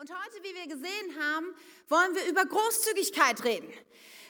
[0.00, 1.52] Und heute, wie wir gesehen haben,
[1.88, 3.68] wollen wir über Großzügigkeit reden.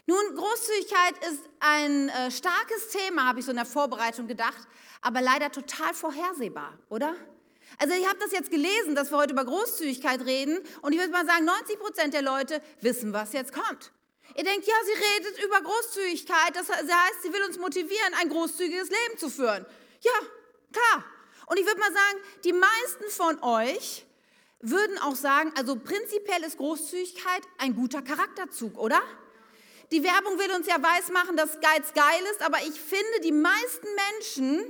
[0.06, 4.66] Nun, Großzügigkeit ist ein äh, starkes Thema, habe ich so in der Vorbereitung gedacht,
[5.02, 7.14] aber leider total vorhersehbar, oder?
[7.76, 11.12] Also ich habe das jetzt gelesen, dass wir heute über Großzügigkeit reden und ich würde
[11.12, 13.92] mal sagen, 90 Prozent der Leute wissen, was jetzt kommt.
[14.36, 18.88] Ihr denkt, ja, sie redet über Großzügigkeit, das heißt, sie will uns motivieren, ein großzügiges
[18.88, 19.66] Leben zu führen.
[20.00, 20.12] Ja,
[20.72, 21.04] klar.
[21.44, 24.06] Und ich würde mal sagen, die meisten von euch
[24.60, 29.00] würden auch sagen, also prinzipiell ist Großzügigkeit ein guter Charakterzug, oder?
[29.90, 33.86] Die Werbung will uns ja weismachen, dass Geiz geil ist, aber ich finde, die meisten
[34.12, 34.62] Menschen,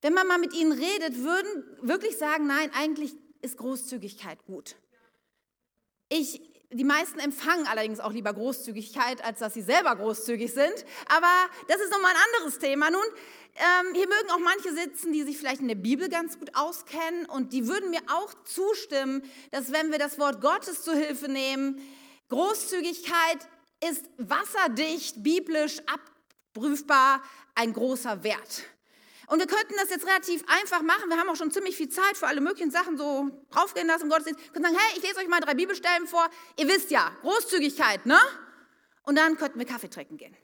[0.00, 4.76] wenn man mal mit ihnen redet, würden wirklich sagen, nein, eigentlich ist Großzügigkeit gut.
[6.08, 6.40] Ich,
[6.72, 10.84] die meisten empfangen allerdings auch lieber Großzügigkeit, als dass sie selber großzügig sind.
[11.06, 12.90] Aber das ist nochmal ein anderes Thema.
[12.90, 13.04] Nun,
[13.56, 17.26] ähm, hier mögen auch manche sitzen, die sich vielleicht in der Bibel ganz gut auskennen
[17.26, 21.80] und die würden mir auch zustimmen, dass wenn wir das Wort Gottes zu Hilfe nehmen,
[22.28, 23.38] Großzügigkeit
[23.88, 27.22] ist wasserdicht, biblisch abprüfbar
[27.54, 28.64] ein großer Wert.
[29.26, 31.08] Und wir könnten das jetzt relativ einfach machen.
[31.08, 34.08] Wir haben auch schon ziemlich viel Zeit für alle möglichen Sachen so draufgehen lassen im
[34.10, 34.42] Gottesdienst.
[34.42, 36.28] Wir können sagen, hey, ich lese euch mal drei Bibelstellen vor.
[36.56, 38.18] Ihr wisst ja, Großzügigkeit, ne?
[39.04, 40.36] Und dann könnten wir Kaffee trinken gehen.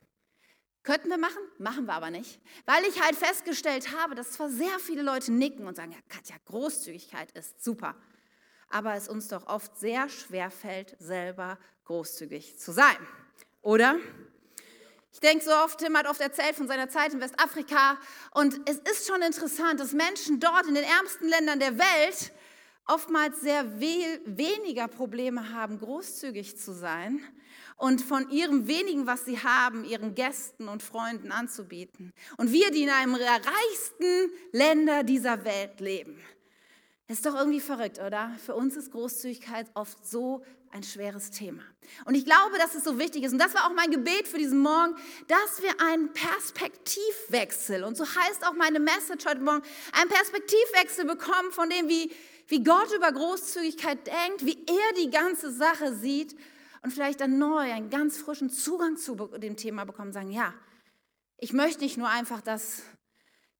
[0.87, 4.79] Könnten wir machen, machen wir aber nicht, weil ich halt festgestellt habe, dass zwar sehr
[4.79, 7.93] viele Leute nicken und sagen, ja Katja, Großzügigkeit ist super,
[8.69, 12.95] aber es uns doch oft sehr schwer fällt, selber großzügig zu sein,
[13.61, 13.97] oder?
[15.11, 17.97] Ich denke so oft, Tim hat oft erzählt von seiner Zeit in Westafrika.
[18.31, 22.31] Und es ist schon interessant, dass Menschen dort in den ärmsten Ländern der Welt
[22.85, 27.19] oftmals sehr weniger Probleme haben, großzügig zu sein
[27.77, 32.11] und von ihrem wenigen, was sie haben, ihren Gästen und Freunden anzubieten.
[32.37, 36.19] Und wir, die in einem der reichsten Länder dieser Welt leben.
[37.07, 38.31] ist doch irgendwie verrückt, oder?
[38.43, 41.61] Für uns ist Großzügigkeit oft so ein schweres Thema.
[42.05, 43.31] Und ich glaube, dass es so wichtig ist.
[43.31, 44.95] Und das war auch mein Gebet für diesen Morgen,
[45.27, 49.63] dass wir einen Perspektivwechsel, und so heißt auch meine Message heute Morgen,
[49.93, 52.11] einen Perspektivwechsel bekommen von dem, wie,
[52.47, 56.35] wie Gott über Großzügigkeit denkt, wie er die ganze Sache sieht
[56.81, 60.53] und vielleicht dann neu einen ganz frischen Zugang zu dem Thema bekommen, sagen, ja,
[61.37, 62.81] ich möchte nicht nur einfach das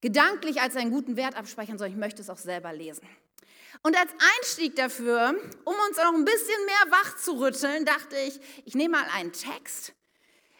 [0.01, 3.07] gedanklich als einen guten Wert abspeichern, sondern ich möchte es auch selber lesen.
[3.83, 8.39] Und als Einstieg dafür, um uns noch ein bisschen mehr wach zu rütteln, dachte ich,
[8.65, 9.93] ich nehme mal einen Text,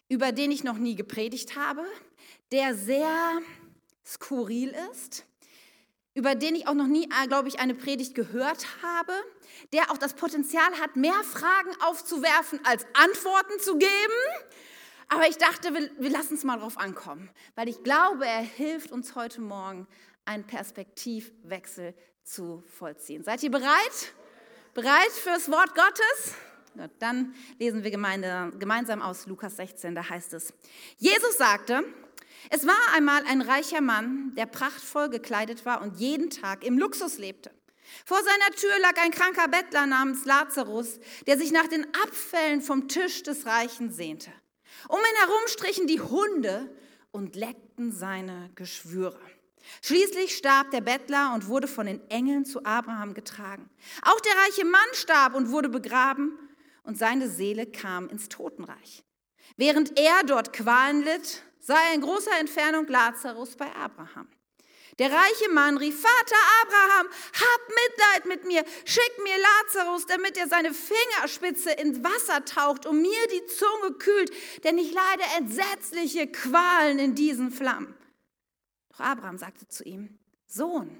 [0.07, 1.84] über den ich noch nie gepredigt habe,
[2.51, 3.41] der sehr
[4.06, 5.25] skurril ist,
[6.17, 9.13] über den ich auch noch nie, äh, glaube ich, eine Predigt gehört habe,
[9.72, 13.91] der auch das Potenzial hat, mehr Fragen aufzuwerfen, als Antworten zu geben.
[15.09, 18.91] Aber ich dachte, wir, wir lassen es mal drauf ankommen, weil ich glaube, er hilft
[18.91, 19.88] uns heute Morgen,
[20.25, 23.23] einen Perspektivwechsel zu vollziehen.
[23.23, 24.13] Seid ihr bereit?
[24.73, 26.33] Bereit fürs Wort Gottes?
[26.97, 30.51] Dann lesen wir gemeinsam aus Lukas 16, da heißt es,
[30.97, 31.83] Jesus sagte,
[32.49, 37.17] es war einmal ein reicher Mann, der prachtvoll gekleidet war und jeden Tag im Luxus
[37.17, 37.51] lebte.
[38.05, 42.87] Vor seiner Tür lag ein kranker Bettler namens Lazarus, der sich nach den Abfällen vom
[42.87, 44.31] Tisch des Reichen sehnte.
[44.89, 46.69] Um ihn herum strichen die Hunde
[47.11, 49.19] und leckten seine Geschwüre.
[49.81, 53.69] Schließlich starb der Bettler und wurde von den Engeln zu Abraham getragen.
[54.03, 56.37] Auch der reiche Mann starb und wurde begraben
[56.83, 59.03] und seine Seele kam ins Totenreich.
[59.57, 64.29] Während er dort Qualen litt, sei in großer Entfernung Lazarus bei Abraham.
[65.00, 70.47] Der reiche Mann rief, Vater Abraham, hab Mitleid mit mir, schick mir Lazarus, damit er
[70.47, 74.31] seine Fingerspitze ins Wasser taucht und mir die Zunge kühlt,
[74.63, 77.95] denn ich leide entsetzliche Qualen in diesen Flammen.
[78.89, 80.17] Doch Abraham sagte zu ihm,
[80.47, 80.97] Sohn,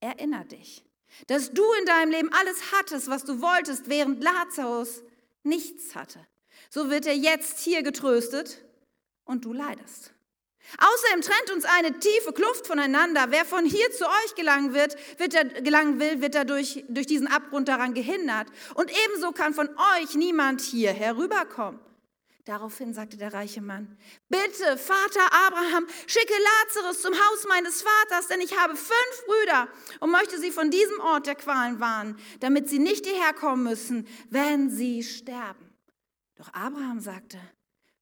[0.00, 0.84] erinner dich,
[1.26, 5.02] dass du in deinem Leben alles hattest, was du wolltest, während Lazarus
[5.42, 6.26] nichts hatte.
[6.70, 8.64] So wird er jetzt hier getröstet
[9.28, 10.12] und du leidest.
[10.76, 13.26] Außerdem trennt uns eine tiefe Kluft voneinander.
[13.30, 17.26] Wer von hier zu euch gelangen, wird, wird er, gelangen will, wird dadurch durch diesen
[17.26, 18.48] Abgrund daran gehindert.
[18.74, 21.80] Und ebenso kann von euch niemand hier herüberkommen.
[22.44, 23.98] Daraufhin sagte der reiche Mann,
[24.30, 26.32] bitte, Vater Abraham, schicke
[26.64, 29.68] Lazarus zum Haus meines Vaters, denn ich habe fünf Brüder
[30.00, 34.08] und möchte sie von diesem Ort der Qualen warnen, damit sie nicht hierher kommen müssen,
[34.30, 35.74] wenn sie sterben.
[36.36, 37.38] Doch Abraham sagte,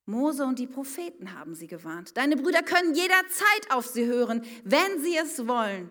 [0.06, 2.16] Mose und die Propheten haben sie gewarnt.
[2.16, 5.90] Deine Brüder können jederzeit auf sie hören, wenn sie es wollen.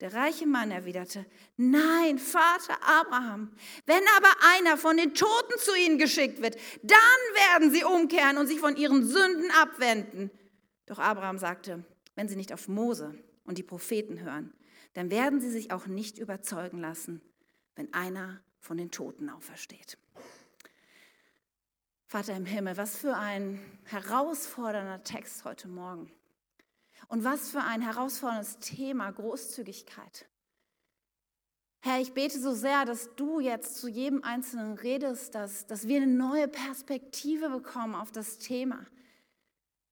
[0.00, 1.26] Der reiche Mann erwiderte,
[1.58, 3.52] nein, Vater Abraham,
[3.84, 6.98] wenn aber einer von den Toten zu ihnen geschickt wird, dann
[7.34, 10.30] werden sie umkehren und sich von ihren Sünden abwenden.
[10.86, 11.84] Doch Abraham sagte,
[12.14, 13.14] wenn sie nicht auf Mose
[13.44, 14.54] und die Propheten hören,
[14.94, 17.20] dann werden sie sich auch nicht überzeugen lassen,
[17.76, 19.98] wenn einer von den Toten aufersteht.
[22.10, 26.10] Vater im Himmel, was für ein herausfordernder Text heute Morgen.
[27.06, 30.26] Und was für ein herausforderndes Thema Großzügigkeit.
[31.82, 35.98] Herr, ich bete so sehr, dass du jetzt zu jedem Einzelnen redest, dass, dass wir
[35.98, 38.84] eine neue Perspektive bekommen auf das Thema.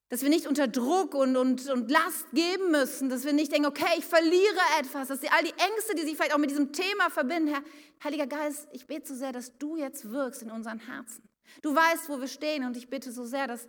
[0.08, 3.68] Dass wir nicht unter Druck und, und, und Last geben müssen, dass wir nicht denken,
[3.68, 7.10] okay, ich verliere etwas, dass all die Ängste, die sich vielleicht auch mit diesem Thema
[7.10, 7.62] verbinden, Herr,
[8.02, 11.27] Heiliger Geist, ich bete so sehr, dass du jetzt wirkst in unseren Herzen.
[11.62, 13.66] Du weißt, wo wir stehen und ich bitte so sehr, dass,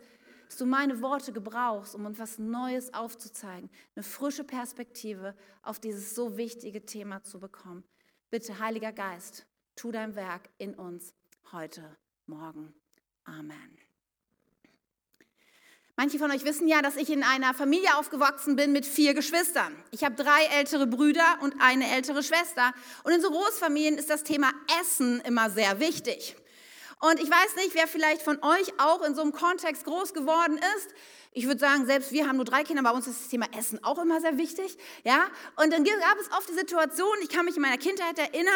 [0.48, 6.16] dass du meine Worte gebrauchst, um uns was Neues aufzuzeigen, eine frische Perspektive auf dieses
[6.16, 7.84] so wichtige Thema zu bekommen.
[8.30, 9.46] Bitte, Heiliger Geist,
[9.76, 11.14] tu dein Werk in uns
[11.52, 12.74] heute, morgen.
[13.26, 13.80] Amen.
[16.00, 19.76] Manche von euch wissen ja, dass ich in einer Familie aufgewachsen bin mit vier Geschwistern.
[19.92, 22.74] Ich habe drei ältere Brüder und eine ältere Schwester.
[23.04, 24.50] Und in so Großfamilien ist das Thema
[24.80, 26.38] Essen immer sehr wichtig.
[27.00, 30.60] Und ich weiß nicht, wer vielleicht von euch auch in so einem Kontext groß geworden
[30.78, 30.90] ist.
[31.32, 33.82] Ich würde sagen, selbst wir haben nur drei Kinder, bei uns ist das Thema Essen
[33.84, 34.78] auch immer sehr wichtig.
[35.06, 35.28] Ja?
[35.56, 38.54] Und dann gab es oft die Situation, ich kann mich in meiner Kindheit erinnern,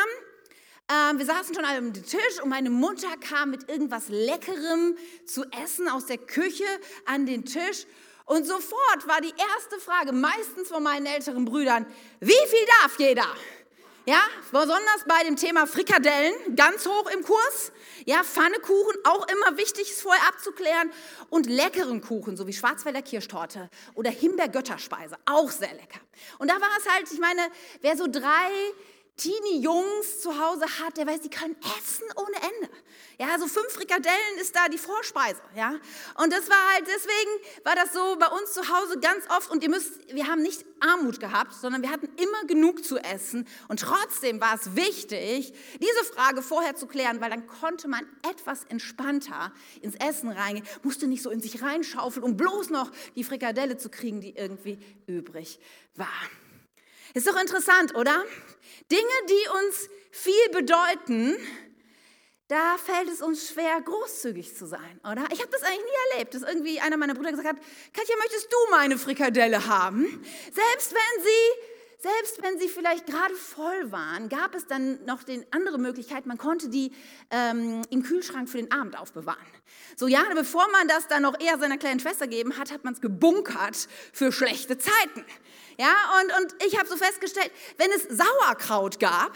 [0.89, 5.45] äh, wir saßen schon alle am Tisch und meine Mutter kam mit irgendwas Leckerem zu
[5.63, 6.65] essen aus der Küche
[7.05, 7.85] an den Tisch.
[8.25, 11.85] Und sofort war die erste Frage, meistens von meinen älteren Brüdern,
[12.19, 13.27] wie viel darf jeder?
[14.05, 14.19] Ja,
[14.51, 17.71] besonders bei dem Thema Frikadellen, ganz hoch im Kurs.
[18.03, 20.91] Ja, Pfannekuchen, auch immer wichtig, es vorher abzuklären.
[21.29, 26.01] Und leckeren Kuchen, so wie Schwarzwälder Kirschtorte oder Himbeergötterspeise, auch sehr lecker.
[26.37, 27.41] Und da war es halt, ich meine,
[27.79, 28.51] wer so drei
[29.15, 32.73] Teenie-Jungs zu Hause hat, der weiß, die können essen ohne Ende.
[33.19, 35.75] Ja, so fünf Frikadellen ist da die Vorspeise, ja.
[36.15, 39.61] Und das war halt, deswegen war das so bei uns zu Hause ganz oft und
[39.61, 43.81] ihr müsst, wir haben nicht Armut gehabt, sondern wir hatten immer genug zu essen und
[43.81, 49.53] trotzdem war es wichtig, diese Frage vorher zu klären, weil dann konnte man etwas entspannter
[49.81, 53.89] ins Essen reingehen, musste nicht so in sich reinschaufeln, um bloß noch die Frikadelle zu
[53.89, 55.59] kriegen, die irgendwie übrig
[55.95, 56.07] war.
[57.13, 58.23] Ist doch interessant, oder?
[58.91, 61.35] Dinge, die uns viel bedeuten,
[62.47, 65.25] da fällt es uns schwer, großzügig zu sein, oder?
[65.31, 67.57] Ich habe das eigentlich nie erlebt, dass irgendwie einer meiner Brüder gesagt hat,
[67.93, 70.05] Katja, möchtest du meine Frikadelle haben?
[70.51, 71.69] Selbst wenn sie
[72.03, 76.37] selbst wenn sie vielleicht gerade voll waren, gab es dann noch die andere Möglichkeit, man
[76.37, 76.91] konnte die
[77.31, 79.39] ähm, im Kühlschrank für den Abend aufbewahren.
[79.95, 82.93] So ja, bevor man das dann noch eher seiner kleinen Schwester gegeben hat, hat man
[82.93, 85.23] es gebunkert für schlechte Zeiten.
[85.77, 89.33] Ja, und, und ich habe so festgestellt, wenn es Sauerkraut gab,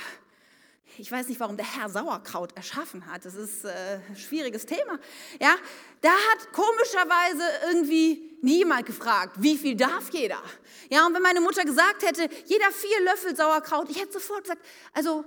[0.99, 3.23] ich weiß nicht, warum der Herr Sauerkraut erschaffen hat.
[3.23, 4.97] Das ist äh, ein schwieriges Thema.
[5.39, 5.55] Ja,
[6.01, 10.41] da hat komischerweise irgendwie niemand gefragt, wie viel darf jeder.
[10.89, 14.61] Ja, und wenn meine Mutter gesagt hätte, jeder vier Löffel Sauerkraut, ich hätte sofort gesagt,
[14.93, 15.23] also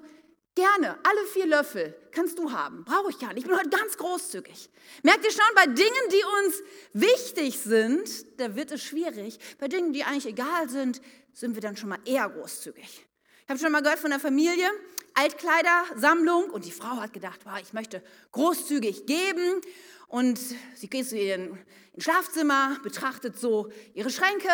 [0.55, 2.85] gerne, alle vier Löffel kannst du haben.
[2.85, 3.45] Brauche ich gar nicht.
[3.45, 4.71] Ich bin heute ganz großzügig.
[5.03, 6.63] Merkt ihr schon, bei Dingen, die uns
[6.93, 9.39] wichtig sind, da wird es schwierig.
[9.59, 11.01] Bei Dingen, die eigentlich egal sind,
[11.33, 13.07] sind wir dann schon mal eher großzügig.
[13.45, 14.69] Ich habe schon mal gehört von der Familie,
[15.15, 18.03] Altkleidersammlung und die Frau hat gedacht, wow, ich möchte
[18.33, 19.61] großzügig geben
[20.07, 20.39] und
[20.75, 24.49] sie geht zu ihr ins Schlafzimmer, betrachtet so ihre Schränke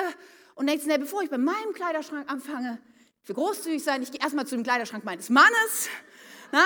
[0.54, 2.80] und denkt sich, bevor ich bei meinem Kleiderschrank anfange,
[3.26, 5.88] für großzügig sein, ich gehe erstmal zu dem Kleiderschrank meines Mannes.
[6.52, 6.64] Na?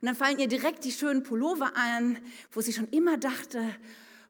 [0.00, 3.60] Und dann fallen ihr direkt die schönen Pullover ein, wo sie schon immer dachte,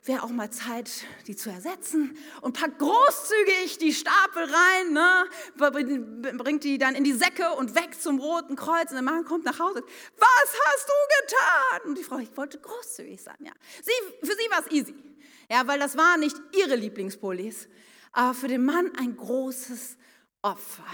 [0.05, 0.91] wäre auch mal Zeit,
[1.27, 6.33] die zu ersetzen und packt großzügig die Stapel rein, ne?
[6.39, 9.45] bringt die dann in die Säcke und weg zum Roten Kreuz und der Mann kommt
[9.45, 9.85] nach Hause.
[10.17, 11.91] Was hast du getan?
[11.91, 13.53] Und die Frau, ich wollte großzügig sein, ja.
[13.83, 14.95] Sie, für sie war es easy,
[15.51, 17.69] ja, weil das waren nicht ihre Lieblingspullis,
[18.13, 19.99] aber für den Mann ein großes
[20.41, 20.87] Opfer.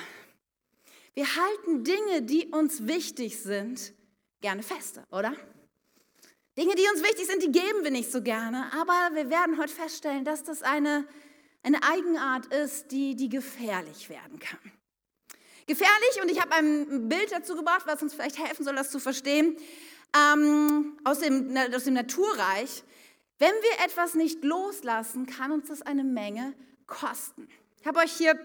[1.19, 3.93] Wir halten Dinge, die uns wichtig sind,
[4.41, 5.35] gerne feste, oder?
[6.57, 9.75] Dinge, die uns wichtig sind, die geben wir nicht so gerne, aber wir werden heute
[9.75, 11.05] feststellen, dass das eine,
[11.65, 14.61] eine Eigenart ist, die, die gefährlich werden kann.
[15.67, 19.01] Gefährlich, und ich habe ein Bild dazu gebracht, was uns vielleicht helfen soll, das zu
[19.01, 19.57] verstehen,
[20.17, 22.85] ähm, aus, dem, aus dem Naturreich.
[23.41, 26.55] Wenn wir etwas nicht loslassen, kann uns das eine Menge
[26.87, 27.49] kosten.
[27.81, 28.39] Ich habe euch hier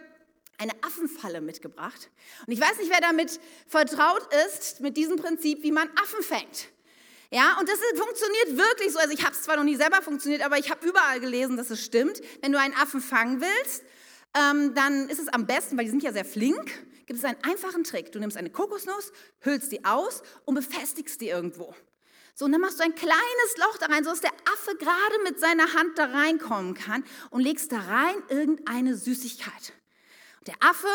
[0.57, 2.10] eine Affenfalle mitgebracht.
[2.45, 6.69] Und ich weiß nicht, wer damit vertraut ist, mit diesem Prinzip, wie man Affen fängt.
[7.31, 9.00] Ja, und das funktioniert wirklich so.
[9.00, 11.72] Also ich habe es zwar noch nie selber funktioniert, aber ich habe überall gelesen, dass
[11.72, 12.22] es stimmt.
[12.41, 13.83] Wenn du einen Affen fangen willst,
[14.36, 16.72] ähm, dann ist es am besten, weil die sind ja sehr flink,
[17.07, 18.12] gibt es einen einfachen Trick.
[18.12, 21.74] Du nimmst eine Kokosnuss, hüllst die aus und befestigst die irgendwo.
[22.36, 25.39] So, und dann machst du ein kleines Loch da rein, sodass der Affe gerade mit
[25.39, 29.74] seiner Hand da reinkommen kann und legst da rein irgendeine Süßigkeit.
[30.48, 30.88] Der Affe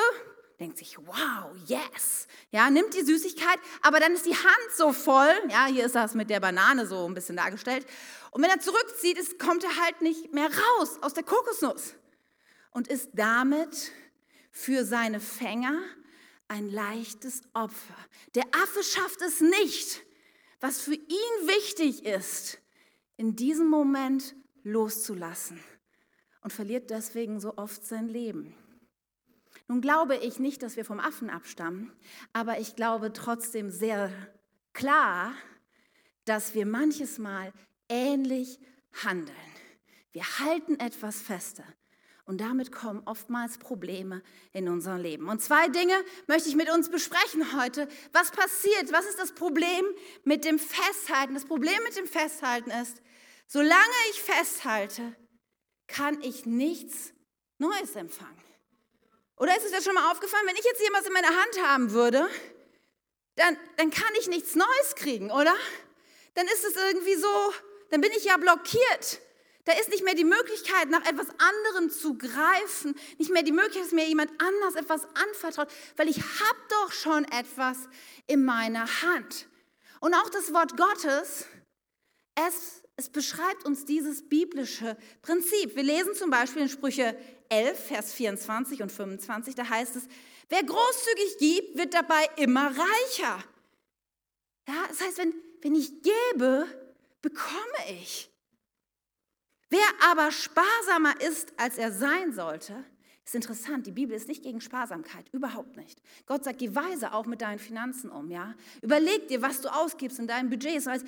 [0.61, 2.27] denkt sich, wow, yes.
[2.51, 5.33] Ja, nimmt die Süßigkeit, aber dann ist die Hand so voll.
[5.51, 7.87] Ja, hier ist das mit der Banane so ein bisschen dargestellt.
[8.31, 11.95] Und wenn er zurückzieht, ist, kommt er halt nicht mehr raus aus der Kokosnuss
[12.73, 13.93] und ist damit
[14.51, 15.81] für seine Fänger
[16.49, 17.95] ein leichtes Opfer.
[18.35, 20.03] Der Affe schafft es nicht,
[20.61, 22.59] was für ihn wichtig ist,
[23.17, 25.63] in diesem Moment loszulassen
[26.43, 28.55] und verliert deswegen so oft sein Leben.
[29.69, 31.93] Nun glaube ich nicht, dass wir vom Affen abstammen,
[32.33, 34.11] aber ich glaube trotzdem sehr
[34.73, 35.33] klar,
[36.25, 37.53] dass wir manches Mal
[37.89, 38.59] ähnlich
[39.05, 39.37] handeln.
[40.13, 41.65] Wir halten etwas fester
[42.25, 44.23] und damit kommen oftmals Probleme
[44.53, 45.29] in unser Leben.
[45.29, 45.95] Und zwei Dinge
[46.27, 47.89] möchte ich mit uns besprechen heute.
[48.13, 48.91] Was passiert?
[48.91, 49.85] Was ist das Problem
[50.25, 51.35] mit dem Festhalten?
[51.35, 53.03] Das Problem mit dem Festhalten ist,
[53.47, 53.79] solange
[54.11, 55.15] ich festhalte,
[55.87, 57.13] kann ich nichts
[57.59, 58.48] Neues empfangen.
[59.39, 61.93] Oder ist es dir schon mal aufgefallen, wenn ich jetzt was in meiner Hand haben
[61.93, 62.29] würde,
[63.37, 65.55] dann, dann kann ich nichts Neues kriegen, oder?
[66.35, 67.53] Dann ist es irgendwie so,
[67.91, 69.21] dann bin ich ja blockiert.
[69.65, 73.85] Da ist nicht mehr die Möglichkeit, nach etwas anderem zu greifen, nicht mehr die Möglichkeit,
[73.85, 77.77] dass mir jemand anders etwas anvertraut, weil ich habe doch schon etwas
[78.27, 79.47] in meiner Hand.
[80.01, 81.45] Und auch das Wort Gottes,
[82.35, 85.77] es, es beschreibt uns dieses biblische Prinzip.
[85.77, 87.17] Wir lesen zum Beispiel in Sprüche
[87.49, 90.05] 11, Vers 24 und 25, da heißt es,
[90.49, 93.43] wer großzügig gibt, wird dabei immer reicher.
[94.69, 96.67] Ja, das heißt, wenn, wenn ich gebe,
[97.23, 98.31] bekomme ich.
[99.71, 102.85] Wer aber sparsamer ist, als er sein sollte,
[103.25, 106.01] ist interessant, die Bibel ist nicht gegen Sparsamkeit, überhaupt nicht.
[106.25, 108.55] Gott sagt, geh weise auch mit deinen Finanzen um, ja?
[108.81, 110.87] Überleg dir, was du ausgibst in deinem Budget.
[110.87, 111.05] Alles,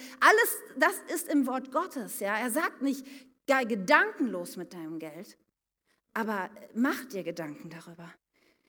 [0.76, 2.36] das ist im Wort Gottes, ja?
[2.36, 3.06] Er sagt nicht,
[3.46, 5.38] geh gedankenlos mit deinem Geld,
[6.14, 8.12] aber mach dir Gedanken darüber.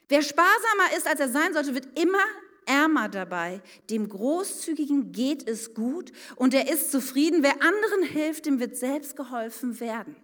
[0.09, 2.23] Wer sparsamer ist, als er sein sollte, wird immer
[2.65, 3.61] ärmer dabei.
[3.89, 7.43] Dem Großzügigen geht es gut und er ist zufrieden.
[7.43, 10.15] Wer anderen hilft, dem wird selbst geholfen werden.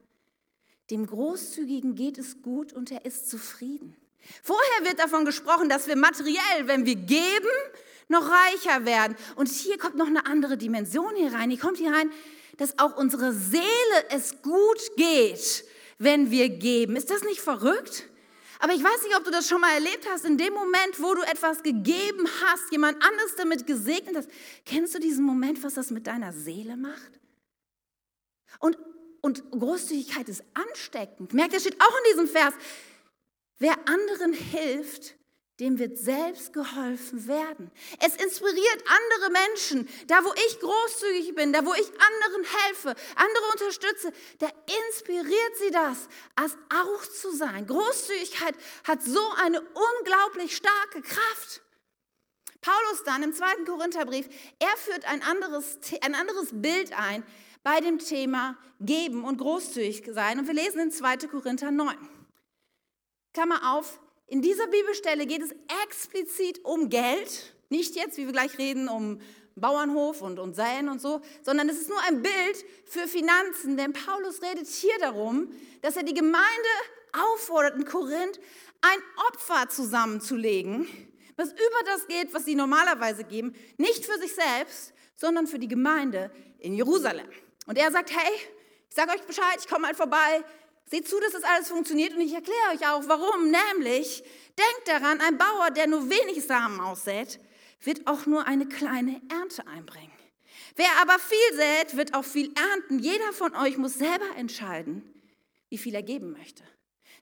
[0.90, 3.96] Dem Großzügigen geht es gut und er ist zufrieden.
[4.44, 7.48] Vorher wird davon gesprochen, dass wir materiell, wenn wir geben,
[8.08, 9.18] noch reicher werden.
[9.36, 11.50] Und hier kommt noch eine andere Dimension hier rein.
[11.50, 12.12] Hier kommt hier rein,
[12.58, 13.64] dass auch unsere Seele
[14.10, 15.66] es gut geht,
[15.98, 16.96] wenn wir geben.
[16.96, 18.08] Ist das nicht verrückt?
[18.60, 20.26] Aber ich weiß nicht, ob du das schon mal erlebt hast.
[20.26, 24.30] In dem Moment, wo du etwas gegeben hast, jemand anderes damit gesegnet hast,
[24.66, 27.20] kennst du diesen Moment, was das mit deiner Seele macht?
[28.60, 28.78] Und,
[29.22, 31.34] und Großzügigkeit ist ansteckend.
[31.34, 32.54] Merkt, das steht auch in diesem Vers.
[33.60, 35.16] Wer anderen hilft,
[35.60, 37.72] dem wird selbst geholfen werden.
[38.00, 39.90] Es inspiriert andere Menschen.
[40.06, 44.48] Da, wo ich großzügig bin, da, wo ich anderen helfe, andere unterstütze, da
[44.88, 47.66] inspiriert sie das, als auch zu sein.
[47.66, 51.62] Großzügigkeit hat so eine unglaublich starke Kraft.
[52.62, 54.28] Paulus dann im zweiten Korintherbrief,
[54.60, 57.24] er führt ein anderes, ein anderes Bild ein
[57.64, 60.40] bei dem Thema Geben und großzügig sein.
[60.40, 61.18] Und wir lesen in 2.
[61.28, 61.96] Korinther 9.
[63.34, 68.58] Klammer auf, in dieser Bibelstelle geht es explizit um Geld, nicht jetzt, wie wir gleich
[68.58, 69.22] reden, um
[69.56, 73.94] Bauernhof und, und Säen und so, sondern es ist nur ein Bild für Finanzen, denn
[73.94, 75.50] Paulus redet hier darum,
[75.82, 76.46] dass er die Gemeinde
[77.14, 78.40] auffordert in Korinth,
[78.82, 80.88] ein Opfer zusammenzulegen,
[81.36, 85.68] was über das geht, was sie normalerweise geben, nicht für sich selbst, sondern für die
[85.68, 87.28] Gemeinde in Jerusalem.
[87.66, 88.34] Und er sagt, hey,
[88.90, 90.44] ich sage euch Bescheid, ich komme mal vorbei,
[90.90, 93.52] Seht zu, dass das alles funktioniert und ich erkläre euch auch, warum.
[93.52, 94.24] Nämlich,
[94.58, 97.40] denkt daran, ein Bauer, der nur wenig Samen aussät,
[97.82, 100.12] wird auch nur eine kleine Ernte einbringen.
[100.76, 103.00] Wer aber viel sät, wird auch viel ernten.
[103.00, 105.04] Jeder von euch muss selber entscheiden,
[105.70, 106.64] wie viel er geben möchte.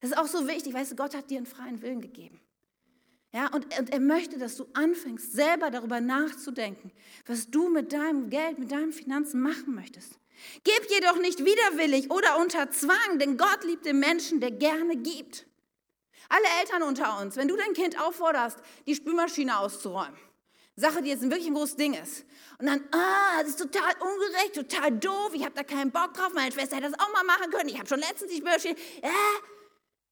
[0.01, 2.39] Das ist auch so wichtig, weißt du, Gott hat dir einen freien Willen gegeben.
[3.33, 6.91] Ja, und, und er möchte, dass du anfängst, selber darüber nachzudenken,
[7.25, 10.19] was du mit deinem Geld, mit deinen Finanzen machen möchtest.
[10.63, 15.45] Gib jedoch nicht widerwillig oder unter Zwang, denn Gott liebt den Menschen, der gerne gibt.
[16.29, 20.17] Alle Eltern unter uns, wenn du dein Kind aufforderst, die Spülmaschine auszuräumen,
[20.75, 22.25] Sache, die jetzt wirklich ein großes Ding ist,
[22.57, 26.33] und dann, ah, das ist total ungerecht, total doof, ich habe da keinen Bock drauf,
[26.33, 28.75] meine Schwester hätte das auch mal machen können, ich habe schon letztens die Spülmaschine,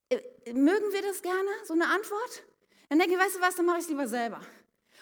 [0.10, 2.44] äh, äh, mögen wir das gerne, so eine Antwort?
[2.90, 4.40] Dann denke ich, weißt du was, dann mache ich es lieber selber.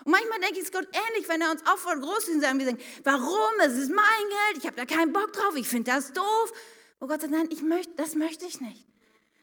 [0.04, 2.58] Und manchmal denke ich, es Gott ähnlich, wenn er uns auffordert, groß zu sein.
[2.58, 3.60] Wir sagen, warum?
[3.64, 6.54] Es ist mein Geld, ich habe da keinen Bock drauf, ich finde das doof.
[7.00, 8.86] Und Gott sagt, nein, ich möchte, das möchte ich nicht.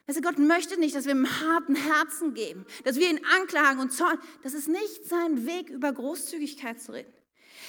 [0.06, 3.92] Also Gott möchte nicht, dass wir im harten Herzen geben, dass wir ihn anklagen und
[3.92, 4.18] zorn.
[4.42, 7.12] Das ist nicht sein Weg, über Großzügigkeit zu reden.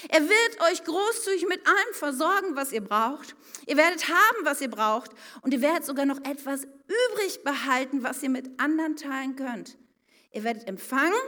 [0.07, 3.35] Er wird euch großzügig mit allem versorgen, was ihr braucht.
[3.65, 5.11] Ihr werdet haben, was ihr braucht.
[5.41, 9.77] Und ihr werdet sogar noch etwas übrig behalten, was ihr mit anderen teilen könnt.
[10.31, 11.19] Ihr werdet empfangen,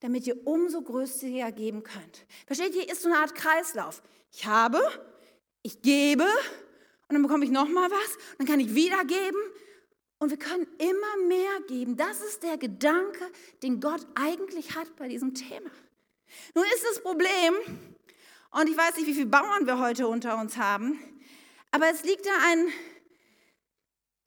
[0.00, 2.26] damit ihr umso größer geben könnt.
[2.46, 4.02] Versteht ihr, ist so eine Art Kreislauf.
[4.32, 4.80] Ich habe,
[5.62, 9.38] ich gebe und dann bekomme ich nochmal was, dann kann ich wieder geben
[10.18, 11.96] und wir können immer mehr geben.
[11.96, 13.30] Das ist der Gedanke,
[13.62, 15.70] den Gott eigentlich hat bei diesem Thema.
[16.54, 17.54] Nun ist das Problem,
[18.52, 20.98] und ich weiß nicht, wie viele Bauern wir heute unter uns haben,
[21.70, 22.66] aber es liegt da ein,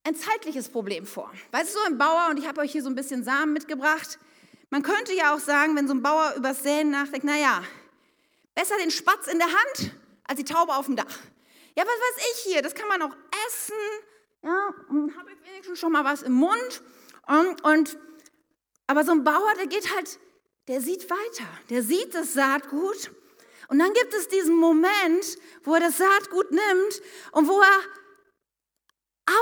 [0.05, 1.31] ein zeitliches Problem vor.
[1.51, 4.19] Weißt du, so ein Bauer, und ich habe euch hier so ein bisschen Samen mitgebracht,
[4.73, 7.63] man könnte ja auch sagen, wenn so ein Bauer übers Säen nachdenkt, naja,
[8.55, 11.15] besser den Spatz in der Hand als die Taube auf dem Dach.
[11.77, 13.15] Ja, was weiß ich hier, das kann man auch
[13.47, 13.75] essen,
[14.41, 16.81] ja, und habe ich wenigstens schon mal was im Mund.
[17.27, 17.99] Und, und,
[18.87, 20.17] aber so ein Bauer, der geht halt,
[20.67, 23.11] der sieht weiter, der sieht das Saatgut
[23.67, 27.01] und dann gibt es diesen Moment, wo er das Saatgut nimmt
[27.33, 27.79] und wo er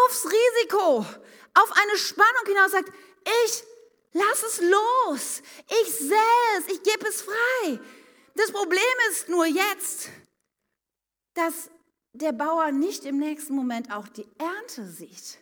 [0.07, 1.05] aufs Risiko,
[1.53, 2.91] auf eine Spannung hinaus sagt,
[3.45, 3.70] ich
[4.13, 5.41] lass es los,
[5.83, 7.79] ich sähe es, ich gebe es frei.
[8.35, 10.09] Das Problem ist nur jetzt,
[11.33, 11.69] dass
[12.13, 15.39] der Bauer nicht im nächsten Moment auch die Ernte sieht.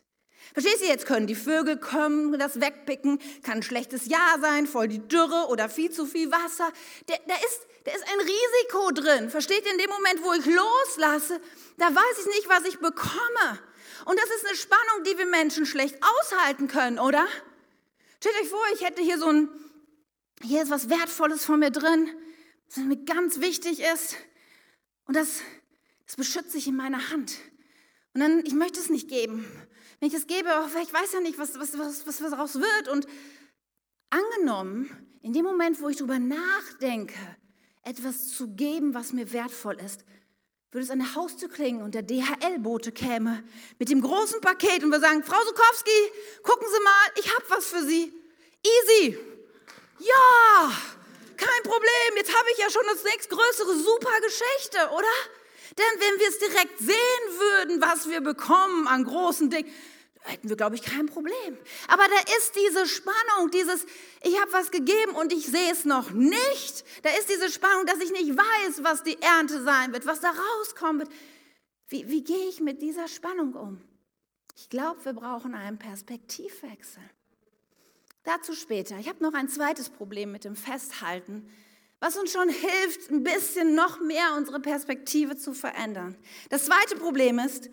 [0.54, 4.88] Verstehst du, jetzt können die Vögel kommen, das wegpicken, kann ein schlechtes Jahr sein, voll
[4.88, 6.72] die Dürre oder viel zu viel Wasser.
[7.06, 9.30] Da, da, ist, da ist ein Risiko drin.
[9.30, 11.40] Versteht ihr, in dem Moment, wo ich loslasse,
[11.78, 13.60] da weiß ich nicht, was ich bekomme.
[14.06, 17.28] Und das ist eine Spannung, die wir Menschen schlecht aushalten können, oder?
[18.22, 19.50] Stellt euch vor, ich hätte hier so ein,
[20.42, 22.10] hier ist was Wertvolles von mir drin,
[22.68, 24.18] was mir ganz wichtig ist.
[25.06, 25.40] Und das,
[26.06, 27.38] das beschütze ich in meiner Hand.
[28.14, 29.46] Und dann, ich möchte es nicht geben.
[30.00, 30.50] Wenn ich es gebe,
[30.84, 32.90] ich weiß ja nicht, was, was, was, was daraus wird.
[32.90, 33.08] Und
[34.10, 34.90] angenommen,
[35.22, 37.16] in dem Moment, wo ich darüber nachdenke,
[37.84, 40.04] etwas zu geben, was mir wertvoll ist,
[40.72, 43.44] würde es an der Haustür klingen und der DHL-Bote käme
[43.80, 46.12] mit dem großen Paket und wir sagen, Frau Sukowski,
[46.44, 48.14] gucken Sie mal, ich habe was für Sie.
[48.64, 49.18] Easy.
[50.00, 50.72] Ja,
[51.38, 52.18] kein Problem.
[52.18, 55.08] Jetzt habe ich ja schon das nächstgrößere super Geschichte, oder?
[55.76, 59.72] Denn wenn wir es direkt sehen würden, was wir bekommen an großen Dingen,
[60.30, 61.58] hätten wir, glaube ich, kein Problem.
[61.88, 63.86] Aber da ist diese Spannung, dieses,
[64.24, 66.86] ich habe was gegeben und ich sehe es noch nicht.
[67.04, 70.32] Da ist diese Spannung, dass ich nicht weiß, was die Ernte sein wird, was da
[70.32, 71.12] rauskommen wird.
[71.88, 73.82] Wie, wie gehe ich mit dieser Spannung um?
[74.56, 77.04] Ich glaube, wir brauchen einen Perspektivwechsel.
[78.24, 78.98] Dazu später.
[79.00, 81.50] Ich habe noch ein zweites Problem mit dem Festhalten
[82.00, 86.16] was uns schon hilft, ein bisschen noch mehr unsere Perspektive zu verändern.
[86.50, 87.70] Das zweite Problem ist,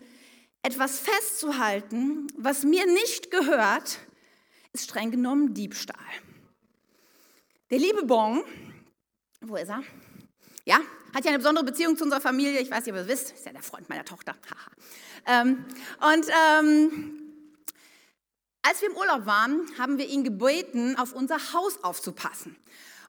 [0.67, 3.99] etwas festzuhalten, was mir nicht gehört,
[4.73, 5.95] ist streng genommen Diebstahl.
[7.69, 8.43] Der liebe Bon,
[9.39, 9.81] wo ist er?
[10.65, 10.81] Ja,
[11.13, 12.59] hat ja eine besondere Beziehung zu unserer Familie.
[12.59, 13.31] Ich weiß nicht, ob ihr es wisst.
[13.31, 14.35] Ist ja der Freund meiner Tochter.
[15.25, 15.63] ähm,
[16.01, 17.21] und ähm,
[18.61, 22.57] als wir im Urlaub waren, haben wir ihn gebeten, auf unser Haus aufzupassen.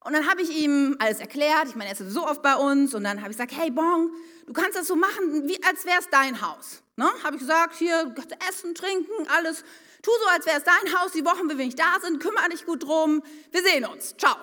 [0.05, 1.66] Und dann habe ich ihm alles erklärt.
[1.66, 2.94] Ich meine, er ist so oft bei uns.
[2.94, 4.12] Und dann habe ich gesagt, hey Bong,
[4.47, 6.85] du kannst das so machen, wie als wäre es dein Haus.
[6.98, 7.06] Ne?
[7.22, 8.12] Habe ich gesagt, hier,
[8.48, 9.62] essen, trinken, alles.
[10.02, 11.12] Tu so, als wäre es dein Haus.
[11.12, 13.22] Die Wochen, wenn wir nicht da sind, kümmere dich gut drum.
[13.52, 14.16] Wir sehen uns.
[14.16, 14.34] Ciao.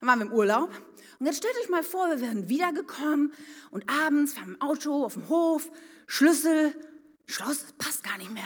[0.00, 0.70] Dann waren wir im Urlaub.
[1.18, 3.34] Und jetzt stellt euch mal vor, wir wären wiedergekommen
[3.70, 5.70] und abends, haben im Auto, auf dem Hof,
[6.06, 6.74] Schlüssel,
[7.26, 8.44] Schloss, passt gar nicht mehr.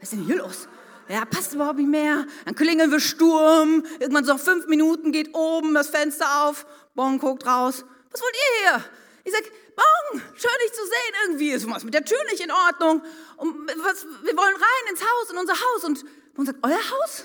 [0.00, 0.66] Was ist denn hier los?
[1.08, 2.26] Ja, passt überhaupt nicht mehr.
[2.46, 3.84] Dann klingeln wir Sturm.
[4.00, 6.66] Irgendwann so fünf Minuten geht oben das Fenster auf.
[6.96, 7.84] Bon guckt raus.
[8.10, 8.84] Was wollt ihr hier?
[9.24, 11.14] Ich sag, Bon, schön dich zu sehen.
[11.24, 13.02] Irgendwie ist was mit der Tür nicht in Ordnung.
[13.36, 15.84] Und was, wir wollen rein ins Haus, in unser Haus.
[15.84, 16.04] Und
[16.34, 17.24] Bon sagt, euer Haus?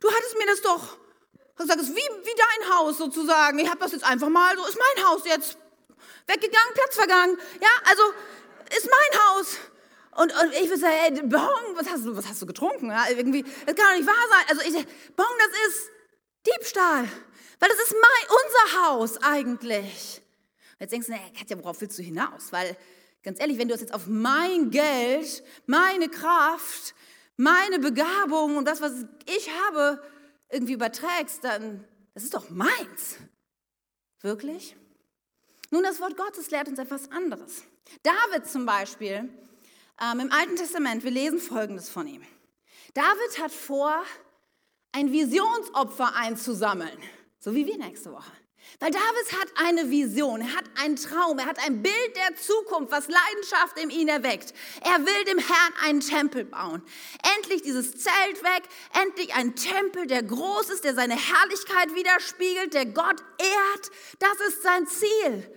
[0.00, 0.96] Du hattest mir das doch.
[1.60, 3.58] Ich sage, es ist wie, wie dein Haus sozusagen.
[3.58, 5.58] Ich habe das jetzt einfach mal, so ist mein Haus jetzt.
[6.26, 7.38] Weggegangen, Platz vergangen.
[7.60, 8.02] Ja, also
[8.76, 9.56] ist mein Haus.
[10.16, 12.90] Und, und ich würde sagen, ey, Bong, was hast du, was hast du getrunken?
[12.90, 14.44] Ja, irgendwie, das kann doch nicht wahr sein.
[14.48, 15.90] Also ich sage, Bong, das ist
[16.46, 17.08] Diebstahl.
[17.60, 20.22] Weil das ist mein, unser Haus eigentlich.
[20.78, 22.52] Jetzt denkst du, naja, Katja, worauf willst du hinaus?
[22.52, 22.76] Weil,
[23.22, 26.94] ganz ehrlich, wenn du das jetzt auf mein Geld, meine Kraft,
[27.36, 30.02] meine Begabung und das, was ich habe,
[30.50, 33.16] irgendwie überträgst, dann, das ist doch meins.
[34.20, 34.76] Wirklich?
[35.70, 37.64] Nun, das Wort Gottes lehrt uns etwas anderes.
[38.02, 39.28] David zum Beispiel
[40.00, 42.22] ähm, Im Alten Testament, wir lesen Folgendes von ihm.
[42.94, 44.02] David hat vor,
[44.92, 46.98] ein Visionsopfer einzusammeln,
[47.40, 48.32] so wie wir nächste Woche.
[48.80, 52.92] Weil David hat eine Vision, er hat einen Traum, er hat ein Bild der Zukunft,
[52.92, 54.54] was Leidenschaft in ihn erweckt.
[54.82, 56.82] Er will dem Herrn einen Tempel bauen.
[57.36, 58.62] Endlich dieses Zelt weg,
[59.02, 63.90] endlich ein Tempel, der groß ist, der seine Herrlichkeit widerspiegelt, der Gott ehrt.
[64.20, 65.54] Das ist sein Ziel.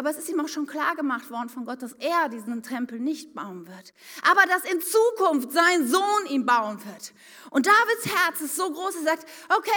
[0.00, 2.98] Aber es ist ihm auch schon klar gemacht worden von Gott, dass er diesen Tempel
[2.98, 3.92] nicht bauen wird.
[4.22, 7.12] Aber dass in Zukunft sein Sohn ihn bauen wird.
[7.50, 9.70] Und Davids Herz ist so groß, er sagt, okay,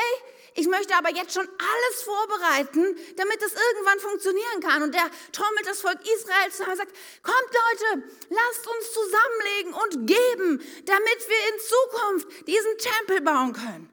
[0.55, 4.83] ich möchte aber jetzt schon alles vorbereiten, damit es irgendwann funktionieren kann.
[4.83, 10.07] Und er trommelt das Volk Israel zusammen und sagt, kommt Leute, lasst uns zusammenlegen und
[10.07, 13.89] geben, damit wir in Zukunft diesen Tempel bauen können.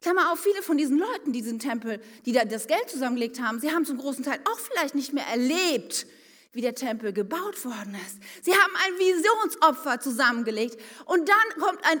[0.00, 3.60] Klammer auf, viele von diesen Leuten, die diesen Tempel, die da das Geld zusammengelegt haben,
[3.60, 6.06] sie haben zum großen Teil auch vielleicht nicht mehr erlebt,
[6.52, 8.18] wie der Tempel gebaut worden ist.
[8.44, 12.00] Sie haben ein Visionsopfer zusammengelegt und dann kommt eine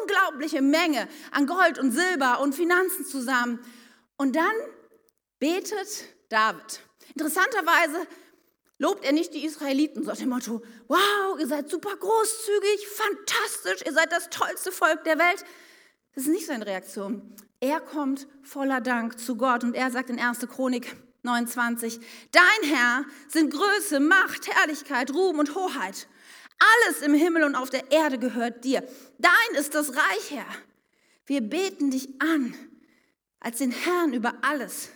[0.00, 3.60] unglaubliche Menge an Gold und Silber und Finanzen zusammen.
[4.16, 4.52] Und dann
[5.38, 6.80] betet David.
[7.14, 8.06] Interessanterweise
[8.78, 13.86] lobt er nicht die Israeliten, so nach dem Motto, wow, ihr seid super großzügig, fantastisch,
[13.86, 15.44] ihr seid das tollste Volk der Welt.
[16.14, 17.36] Das ist nicht seine Reaktion.
[17.60, 20.40] Er kommt voller Dank zu Gott und er sagt in 1.
[20.48, 22.00] Chronik 29,
[22.32, 26.08] Dein Herr sind Größe, Macht, Herrlichkeit, Ruhm und Hoheit.
[26.58, 28.82] Alles im Himmel und auf der Erde gehört dir.
[29.18, 30.46] Dein ist das Reich, Herr.
[31.26, 32.54] Wir beten dich an
[33.40, 34.90] als den Herrn über alles.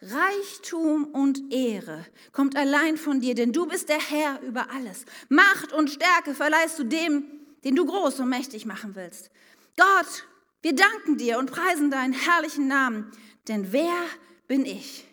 [0.00, 5.04] Reichtum und Ehre kommt allein von dir, denn du bist der Herr über alles.
[5.28, 7.24] Macht und Stärke verleihst du dem,
[7.64, 9.30] den du groß und mächtig machen willst.
[9.76, 10.24] Gott,
[10.62, 13.10] wir danken dir und preisen deinen herrlichen Namen,
[13.48, 14.04] denn wer
[14.46, 15.07] bin ich?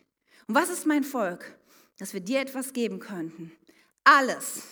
[0.47, 1.57] Und was ist mein Volk,
[1.97, 3.51] dass wir dir etwas geben könnten?
[4.03, 4.63] Alles,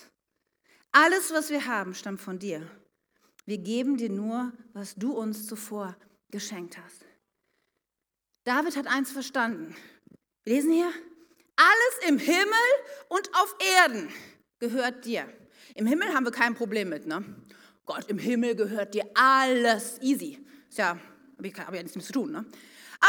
[0.91, 2.69] alles, was wir haben, stammt von dir.
[3.45, 5.97] Wir geben dir nur, was du uns zuvor
[6.29, 7.05] geschenkt hast.
[8.43, 9.75] David hat eins verstanden.
[10.43, 10.91] Wir lesen hier,
[11.55, 12.69] alles im Himmel
[13.09, 14.09] und auf Erden
[14.59, 15.27] gehört dir.
[15.75, 17.23] Im Himmel haben wir kein Problem mit, ne?
[17.85, 20.39] Gott, im Himmel gehört dir alles easy.
[20.69, 20.97] Ist ja,
[21.37, 22.31] habe ich, hab ja nichts mit zu tun.
[22.31, 22.45] Ne?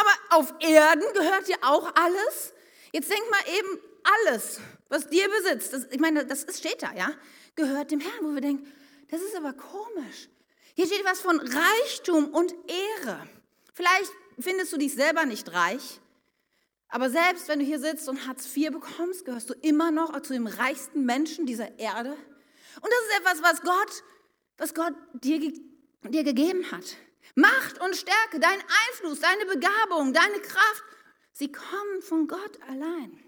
[0.00, 2.52] Aber auf Erden gehört dir auch alles.
[2.92, 3.78] Jetzt denk mal eben,
[4.26, 7.10] alles, was dir besitzt, das, ich meine, das ist, steht da, ja,
[7.54, 8.70] gehört dem Herrn, wo wir denken,
[9.08, 10.28] das ist aber komisch.
[10.74, 12.54] Hier steht was von Reichtum und
[12.98, 13.26] Ehre.
[13.72, 16.00] Vielleicht findest du dich selber nicht reich,
[16.88, 20.34] aber selbst wenn du hier sitzt und Hartz IV bekommst, gehörst du immer noch zu
[20.34, 22.10] den reichsten Menschen dieser Erde.
[22.10, 24.02] Und das ist etwas, was Gott
[24.58, 25.52] was Gott dir,
[26.02, 26.96] dir gegeben hat.
[27.34, 30.84] Macht und Stärke, dein Einfluss, deine Begabung, deine Kraft,
[31.32, 33.18] sie kommen von Gott allein.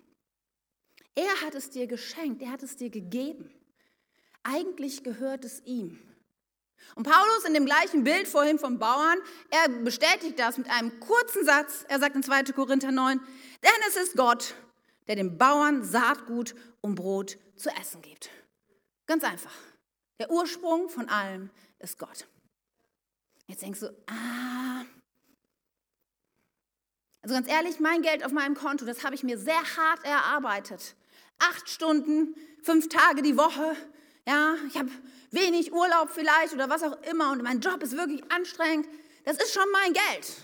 [1.15, 3.53] Er hat es dir geschenkt, er hat es dir gegeben.
[4.43, 5.99] Eigentlich gehört es ihm.
[6.95, 9.19] Und Paulus in dem gleichen Bild vorhin vom Bauern,
[9.51, 11.85] er bestätigt das mit einem kurzen Satz.
[11.89, 12.45] Er sagt in 2.
[12.53, 13.19] Korinther 9,
[13.63, 14.55] denn es ist Gott,
[15.09, 18.31] der dem Bauern Saatgut und Brot zu essen gibt.
[19.07, 19.55] Ganz einfach.
[20.19, 22.27] Der Ursprung von allem ist Gott.
[23.47, 24.85] Jetzt denkst du, ah.
[27.23, 30.95] Also ganz ehrlich, mein Geld auf meinem Konto, das habe ich mir sehr hart erarbeitet.
[31.39, 33.77] Acht Stunden, fünf Tage die Woche.
[34.27, 34.91] Ja, ich habe
[35.31, 38.89] wenig Urlaub vielleicht oder was auch immer und mein Job ist wirklich anstrengend.
[39.25, 40.37] Das ist schon mein Geld.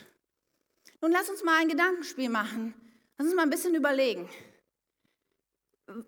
[1.00, 2.74] Nun lass uns mal ein Gedankenspiel machen.
[3.16, 4.28] Lass uns mal ein bisschen überlegen.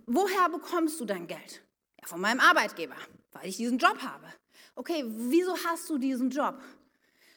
[0.07, 1.63] Woher bekommst du dein Geld?
[2.01, 2.97] Ja, von meinem Arbeitgeber
[3.35, 4.27] weil ich diesen Job habe.
[4.75, 6.59] Okay, wieso hast du diesen Job?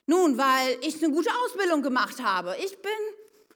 [0.07, 2.55] Nun, weil ich eine gute Ausbildung gemacht habe.
[2.63, 2.91] Ich bin,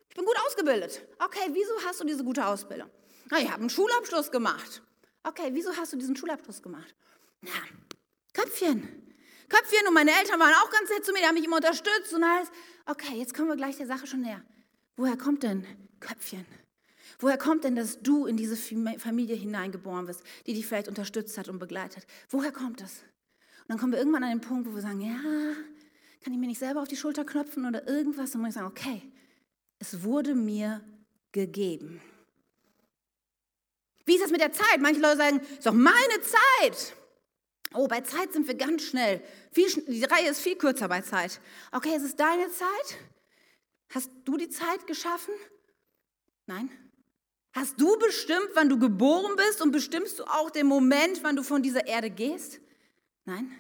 [0.10, 1.02] ich bin gut ausgebildet.
[1.18, 2.90] Okay, wieso hast du diese gute Ausbildung?
[3.30, 4.82] Na, ich habe einen Schulabschluss gemacht.
[5.24, 6.94] Okay, wieso hast du diesen Schulabschluss gemacht?
[7.42, 7.52] Na,
[8.34, 8.82] Köpfchen.
[9.48, 12.14] Köpfchen und meine Eltern waren auch ganz nett zu mir, die haben mich immer unterstützt
[12.14, 12.50] und alles.
[12.86, 14.42] Okay, jetzt kommen wir gleich der Sache schon näher.
[14.98, 15.66] Woher kommt denn
[16.02, 16.46] Köpfchen?
[17.20, 21.48] Woher kommt denn, dass du in diese Familie hineingeboren wirst, die dich vielleicht unterstützt hat
[21.48, 22.06] und begleitet?
[22.30, 23.04] Woher kommt das?
[23.62, 25.20] Und dann kommen wir irgendwann an den Punkt, wo wir sagen, ja,
[26.22, 28.32] kann ich mir nicht selber auf die Schulter knöpfen oder irgendwas?
[28.32, 29.02] Dann muss ich sagen, okay,
[29.80, 30.82] es wurde mir
[31.32, 32.02] gegeben.
[34.06, 34.80] Wie ist das mit der Zeit?
[34.80, 36.96] Manche Leute sagen, es ist doch meine Zeit.
[37.74, 39.24] Oh, bei Zeit sind wir ganz schnell.
[39.56, 41.40] die Reihe ist viel kürzer bei Zeit.
[41.72, 42.98] Okay, es ist deine Zeit.
[43.90, 45.34] Hast du die Zeit geschaffen?
[46.46, 46.70] Nein,
[47.54, 51.44] Hast du bestimmt, wann du geboren bist und bestimmst du auch den Moment, wann du
[51.44, 52.62] von dieser Erde gehst?
[53.26, 53.52] Nein.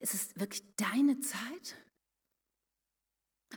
[0.00, 1.76] Ist es wirklich deine Zeit?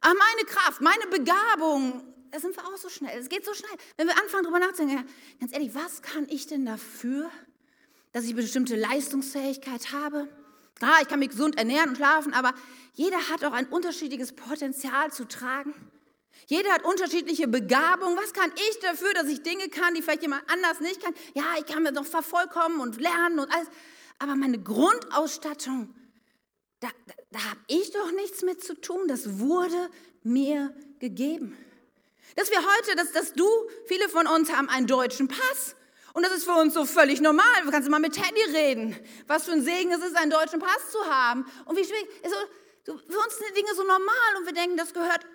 [0.01, 3.19] Aber meine Kraft, meine Begabung, da sind wir auch so schnell.
[3.19, 3.71] Es geht so schnell.
[3.97, 5.07] Wenn wir anfangen, darüber nachzudenken,
[5.39, 7.29] ganz ehrlich, was kann ich denn dafür,
[8.13, 10.27] dass ich bestimmte Leistungsfähigkeit habe?
[10.75, 12.53] Klar, ich kann mich gesund ernähren und schlafen, aber
[12.93, 15.73] jeder hat auch ein unterschiedliches Potenzial zu tragen.
[16.47, 18.17] Jeder hat unterschiedliche Begabungen.
[18.17, 21.13] Was kann ich dafür, dass ich Dinge kann, die vielleicht jemand anders nicht kann?
[21.35, 23.67] Ja, ich kann mir doch vervollkommen und lernen und alles.
[24.17, 25.93] Aber meine Grundausstattung,
[26.81, 26.89] da,
[27.31, 29.07] da, habe ich doch nichts mit zu tun.
[29.07, 29.89] Das wurde
[30.23, 31.55] mir gegeben.
[32.35, 33.47] Dass wir heute, dass, dass du,
[33.85, 35.75] viele von uns haben einen deutschen Pass.
[36.13, 37.45] Und das ist für uns so völlig normal.
[37.63, 38.95] Du kannst mal mit Teddy reden.
[39.27, 41.45] Was für ein Segen es ist, einen deutschen Pass zu haben.
[41.65, 42.07] Und wie schwierig.
[42.23, 42.35] Also,
[42.83, 45.25] für uns sind die Dinge so normal und wir denken, das gehört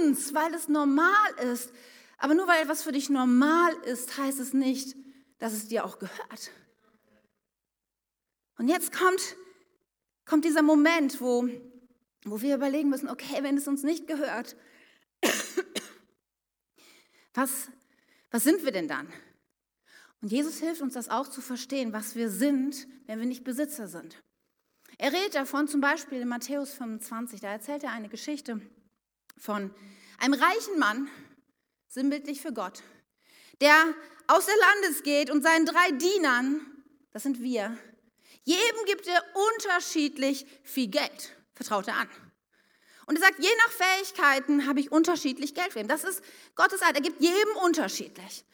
[0.00, 1.72] uns, weil es normal ist.
[2.18, 4.96] Aber nur weil etwas für dich normal ist, heißt es nicht,
[5.38, 6.50] dass es dir auch gehört.
[8.58, 9.36] Und jetzt kommt,
[10.26, 11.48] kommt dieser Moment, wo,
[12.24, 14.56] wo wir überlegen müssen, okay, wenn es uns nicht gehört,
[17.34, 17.68] was,
[18.30, 19.08] was sind wir denn dann?
[20.20, 23.86] Und Jesus hilft uns das auch zu verstehen, was wir sind, wenn wir nicht Besitzer
[23.86, 24.22] sind.
[24.98, 28.60] Er redet davon zum Beispiel in Matthäus 25, da erzählt er eine Geschichte
[29.36, 29.70] von
[30.18, 31.08] einem reichen Mann,
[31.88, 32.82] sinnbildlich für Gott,
[33.60, 33.76] der
[34.26, 36.60] aus der Landes geht und seinen drei Dienern,
[37.12, 37.76] das sind wir,
[38.46, 42.08] jedem gibt er unterschiedlich viel Geld, vertraut er an.
[43.06, 45.88] Und er sagt, je nach Fähigkeiten habe ich unterschiedlich Geld für ihn.
[45.88, 46.22] Das ist
[46.54, 48.44] Gottes Art, er gibt jedem unterschiedlich.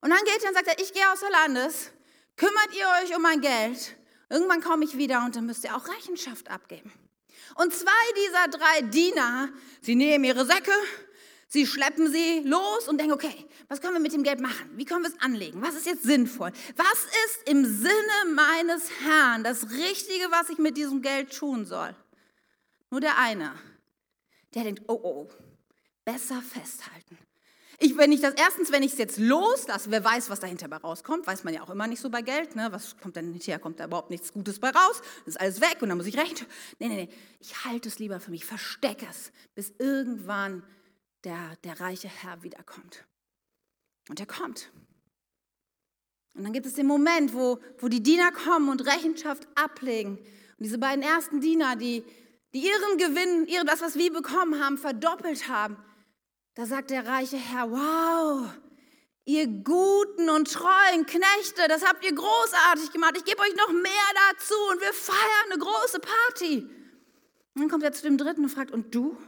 [0.00, 1.92] Und dann geht er und sagt ich gehe außer Landes,
[2.36, 3.96] kümmert ihr euch um mein Geld,
[4.28, 6.92] irgendwann komme ich wieder und dann müsst ihr auch Rechenschaft abgeben.
[7.54, 7.90] Und zwei
[8.26, 9.48] dieser drei Diener,
[9.80, 10.72] sie nehmen ihre Säcke,
[11.48, 14.70] sie schleppen sie los und denken, okay, was können wir mit dem Geld machen?
[14.74, 15.62] Wie können wir es anlegen?
[15.62, 16.52] Was ist jetzt sinnvoll?
[16.76, 21.94] Was ist im Sinne meines Herrn das Richtige, was ich mit diesem Geld tun soll?
[22.90, 23.52] Nur der eine,
[24.54, 25.28] der denkt, oh, oh,
[26.04, 27.18] besser festhalten.
[27.78, 30.78] Ich, wenn ich das, erstens, wenn ich es jetzt loslasse, wer weiß, was dahinter bei
[30.78, 32.68] rauskommt, weiß man ja auch immer nicht so bei Geld, ne?
[32.70, 35.78] was kommt denn hinterher, kommt da überhaupt nichts Gutes bei raus, das ist alles weg
[35.82, 36.48] und dann muss ich rechnen.
[36.78, 40.62] Nee, nee, nee, ich halte es lieber für mich, verstecke es, bis irgendwann
[41.26, 43.04] der, der reiche Herr wiederkommt.
[44.08, 44.70] Und er kommt.
[46.34, 50.18] Und dann gibt es den Moment, wo, wo die Diener kommen und Rechenschaft ablegen.
[50.18, 52.04] Und diese beiden ersten Diener, die,
[52.54, 55.76] die ihren Gewinn, ihre, das, was wir bekommen haben, verdoppelt haben,
[56.54, 58.48] da sagt der reiche Herr, wow,
[59.24, 63.14] ihr guten und treuen Knechte, das habt ihr großartig gemacht.
[63.16, 63.92] Ich gebe euch noch mehr
[64.30, 66.58] dazu und wir feiern eine große Party.
[67.54, 69.18] Und dann kommt er zu dem dritten und fragt, und du?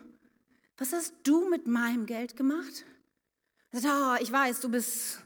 [0.78, 2.84] Was hast du mit meinem Geld gemacht?
[3.72, 5.20] Er sagt, oh, ich weiß, du bist,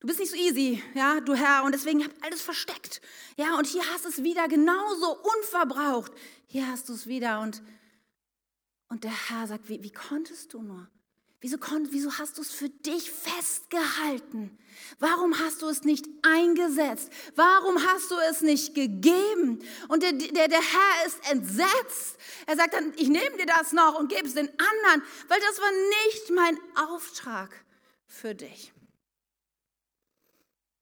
[0.00, 3.00] du bist nicht so easy, ja, du Herr, und deswegen habt alles versteckt.
[3.36, 6.12] Ja, und hier hast du es wieder genauso unverbraucht.
[6.46, 7.62] Hier hast du es wieder und,
[8.88, 10.88] und der Herr sagt, wie, wie konntest du nur?
[11.40, 11.58] Wieso,
[11.90, 14.56] wieso hast du es für dich festgehalten?
[14.98, 17.10] Warum hast du es nicht eingesetzt?
[17.34, 19.62] Warum hast du es nicht gegeben?
[19.88, 22.18] Und der, der, der Herr ist entsetzt.
[22.46, 25.60] Er sagt dann, ich nehme dir das noch und gebe es den anderen, weil das
[25.60, 25.70] war
[26.06, 27.64] nicht mein Auftrag
[28.06, 28.72] für dich.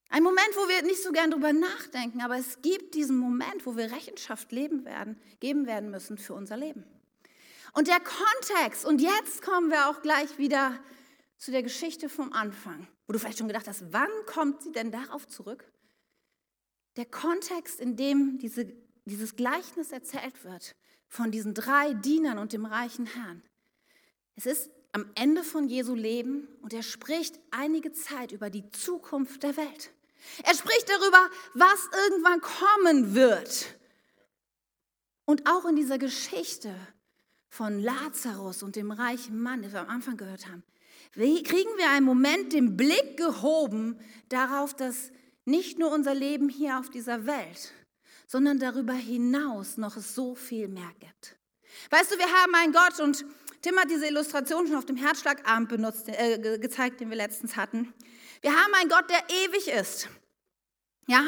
[0.08, 3.76] Ein Moment, wo wir nicht so gern drüber nachdenken, aber es gibt diesen Moment, wo
[3.76, 6.84] wir Rechenschaft leben werden, geben werden müssen für unser Leben.
[7.74, 10.78] Und der Kontext, und jetzt kommen wir auch gleich wieder
[11.36, 14.92] zu der Geschichte vom Anfang, wo du vielleicht schon gedacht hast, wann kommt sie denn
[14.92, 15.64] darauf zurück?
[16.96, 18.72] Der Kontext, in dem diese,
[19.04, 20.76] dieses Gleichnis erzählt wird
[21.08, 23.42] von diesen drei Dienern und dem reichen Herrn.
[24.36, 29.42] Es ist am Ende von Jesu Leben und er spricht einige Zeit über die Zukunft
[29.42, 29.90] der Welt.
[30.44, 33.74] Er spricht darüber, was irgendwann kommen wird.
[35.24, 36.74] Und auch in dieser Geschichte
[37.54, 40.64] von Lazarus und dem reichen Mann, den wir am Anfang gehört haben,
[41.12, 43.96] kriegen wir einen Moment den Blick gehoben
[44.28, 45.12] darauf, dass
[45.44, 47.72] nicht nur unser Leben hier auf dieser Welt,
[48.26, 51.36] sondern darüber hinaus noch so viel mehr gibt.
[51.90, 53.24] Weißt du, wir haben einen Gott und
[53.62, 57.94] Tim hat diese Illustration schon auf dem Herzschlagabend benutzt, äh, gezeigt, den wir letztens hatten.
[58.40, 60.08] Wir haben einen Gott, der ewig ist.
[61.06, 61.24] Ja,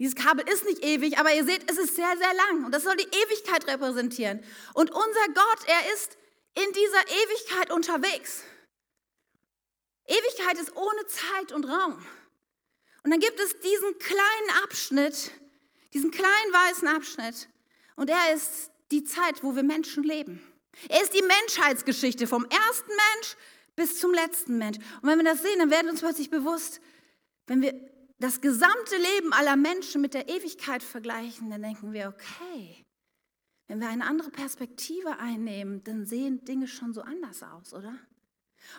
[0.00, 2.84] dieses Kabel ist nicht ewig, aber ihr seht, es ist sehr, sehr lang und das
[2.84, 4.42] soll die Ewigkeit repräsentieren.
[4.72, 6.16] Und unser Gott, er ist
[6.54, 8.42] in dieser Ewigkeit unterwegs.
[10.06, 12.04] Ewigkeit ist ohne Zeit und Raum.
[13.02, 15.32] Und dann gibt es diesen kleinen Abschnitt,
[15.92, 17.50] diesen kleinen weißen Abschnitt.
[17.96, 20.42] Und er ist die Zeit, wo wir Menschen leben.
[20.88, 23.36] Er ist die Menschheitsgeschichte vom ersten Mensch
[23.76, 24.78] bis zum letzten Mensch.
[25.02, 26.80] Und wenn wir das sehen, dann werden uns plötzlich bewusst,
[27.46, 27.74] wenn wir
[28.20, 32.84] das gesamte Leben aller Menschen mit der Ewigkeit vergleichen, dann denken wir, okay,
[33.66, 37.98] wenn wir eine andere Perspektive einnehmen, dann sehen Dinge schon so anders aus, oder?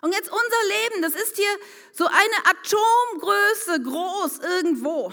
[0.01, 1.59] Und jetzt unser Leben, das ist hier
[1.91, 5.11] so eine Atomgröße groß irgendwo.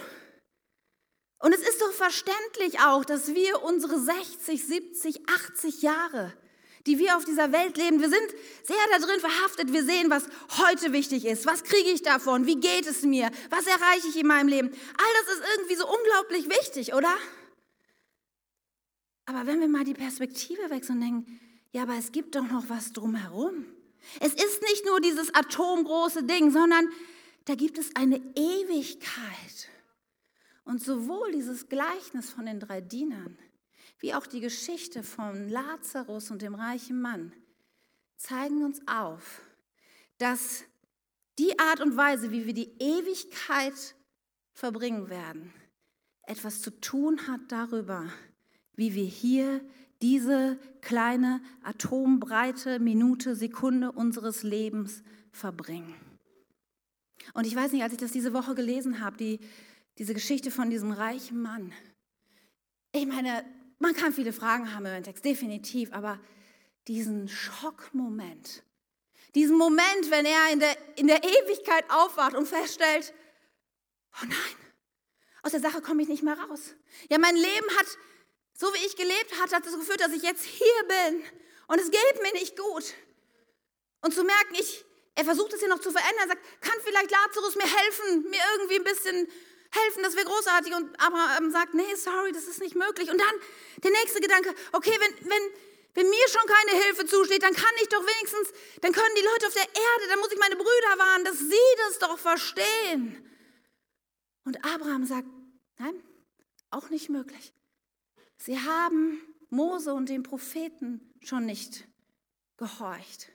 [1.41, 6.35] Und es ist doch verständlich auch, dass wir unsere 60, 70, 80 Jahre
[6.88, 8.01] die wir auf dieser Welt leben.
[8.01, 9.72] Wir sind sehr da drin verhaftet.
[9.72, 10.27] Wir sehen, was
[10.59, 11.44] heute wichtig ist.
[11.44, 12.46] Was kriege ich davon?
[12.46, 13.31] Wie geht es mir?
[13.51, 14.68] Was erreiche ich in meinem Leben?
[14.70, 17.14] All das ist irgendwie so unglaublich wichtig, oder?
[19.27, 21.40] Aber wenn wir mal die Perspektive wechseln und denken,
[21.72, 23.66] ja, aber es gibt doch noch was drumherum.
[24.20, 26.88] Es ist nicht nur dieses atomgroße Ding, sondern
[27.44, 29.68] da gibt es eine Ewigkeit.
[30.64, 33.38] Und sowohl dieses Gleichnis von den drei Dienern,
[33.98, 37.32] wie auch die Geschichte von Lazarus und dem reichen Mann
[38.16, 39.42] zeigen uns auf,
[40.18, 40.64] dass
[41.38, 43.94] die Art und Weise, wie wir die Ewigkeit
[44.54, 45.52] verbringen werden,
[46.22, 48.11] etwas zu tun hat darüber,
[48.74, 49.61] wie wir hier
[50.02, 55.94] diese kleine atombreite Minute, Sekunde unseres Lebens verbringen.
[57.34, 59.40] Und ich weiß nicht, als ich das diese Woche gelesen habe, die,
[59.98, 61.72] diese Geschichte von diesem reichen Mann.
[62.92, 63.44] Ich meine,
[63.79, 66.19] man kann viele Fragen haben im Text, definitiv, aber
[66.87, 68.62] diesen Schockmoment,
[69.35, 73.12] diesen Moment, wenn er in der, in der Ewigkeit aufwacht und feststellt,
[74.21, 74.57] oh nein,
[75.43, 76.75] aus der Sache komme ich nicht mehr raus.
[77.11, 77.87] Ja, mein Leben hat,
[78.55, 81.23] so wie ich gelebt habe, hat dazu geführt, dass ich jetzt hier bin
[81.69, 82.95] und es geht mir nicht gut.
[84.01, 87.57] Und zu merken, ich, er versucht es hier noch zu verändern, sagt, kann vielleicht Lazarus
[87.57, 89.29] mir helfen, mir irgendwie ein bisschen
[89.70, 90.74] helfen, das wäre großartig.
[90.74, 93.11] Und Abraham sagt, nee, sorry, das ist nicht möglich.
[93.11, 93.35] Und dann
[93.83, 95.42] der nächste Gedanke, okay, wenn, wenn,
[95.94, 99.46] wenn mir schon keine Hilfe zusteht, dann kann ich doch wenigstens, dann können die Leute
[99.46, 103.24] auf der Erde, dann muss ich meine Brüder warnen, dass sie das doch verstehen.
[104.44, 105.28] Und Abraham sagt,
[105.78, 106.02] nein,
[106.70, 107.52] auch nicht möglich.
[108.37, 111.88] Sie haben Mose und den Propheten schon nicht
[112.57, 113.31] gehorcht.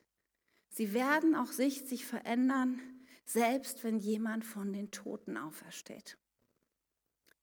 [0.69, 2.81] Sie werden auch sich, sich verändern,
[3.25, 6.17] selbst wenn jemand von den Toten aufersteht.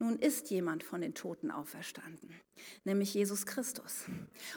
[0.03, 2.35] Nun ist jemand von den Toten auferstanden,
[2.85, 4.07] nämlich Jesus Christus.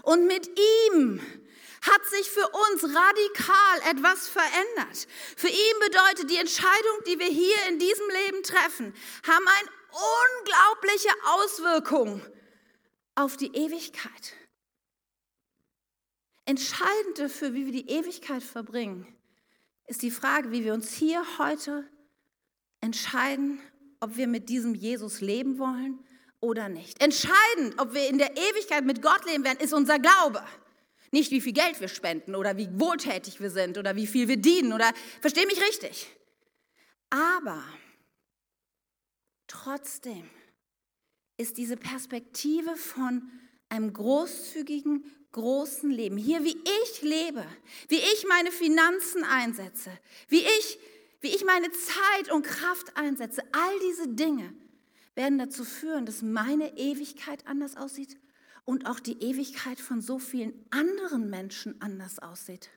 [0.04, 1.20] Und mit ihm
[1.82, 5.06] hat sich für uns radikal etwas verändert.
[5.36, 8.94] Für ihn bedeutet die Entscheidung, die wir hier in diesem Leben treffen,
[9.28, 9.70] haben eine
[10.40, 12.22] unglaubliche Auswirkung
[13.16, 14.34] auf die Ewigkeit.
[16.46, 19.14] Entscheidend dafür, wie wir die Ewigkeit verbringen,
[19.88, 21.86] ist die Frage, wie wir uns hier heute
[22.80, 23.62] entscheiden
[24.04, 25.98] ob wir mit diesem Jesus leben wollen
[26.42, 27.02] oder nicht.
[27.02, 30.44] Entscheidend, ob wir in der Ewigkeit mit Gott leben werden, ist unser Glaube.
[31.12, 34.36] Nicht wie viel Geld wir spenden oder wie wohltätig wir sind oder wie viel wir
[34.36, 36.13] dienen oder verstehe mich richtig.
[37.10, 37.63] Aber
[39.48, 40.30] trotzdem
[41.38, 43.32] ist diese Perspektive von
[43.70, 47.46] einem großzügigen, großen Leben, hier wie ich lebe,
[47.88, 50.78] wie ich meine Finanzen einsetze, wie ich
[51.24, 54.54] wie ich meine Zeit und Kraft einsetze, all diese Dinge
[55.16, 58.20] werden dazu führen, dass meine Ewigkeit anders aussieht
[58.66, 62.70] und auch die Ewigkeit von so vielen anderen Menschen anders aussieht.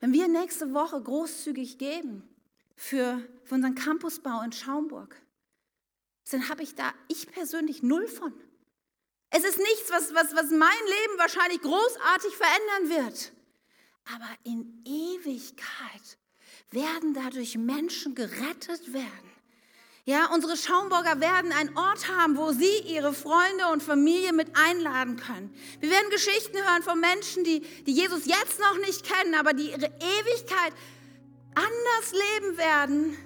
[0.00, 2.28] Wenn wir nächste Woche großzügig geben
[2.74, 5.14] für, für unseren Campusbau in Schaumburg,
[6.32, 8.32] dann habe ich da ich persönlich null von.
[9.30, 13.32] Es ist nichts, was, was, was mein Leben wahrscheinlich großartig verändern wird.
[14.06, 16.18] Aber in Ewigkeit
[16.70, 19.30] werden dadurch Menschen gerettet werden.
[20.04, 25.16] Ja, unsere Schaumburger werden einen Ort haben, wo sie ihre Freunde und Familie mit einladen
[25.16, 25.54] können.
[25.78, 29.70] Wir werden Geschichten hören von Menschen, die, die Jesus jetzt noch nicht kennen, aber die
[29.70, 30.72] ihre Ewigkeit
[31.54, 33.16] anders leben werden,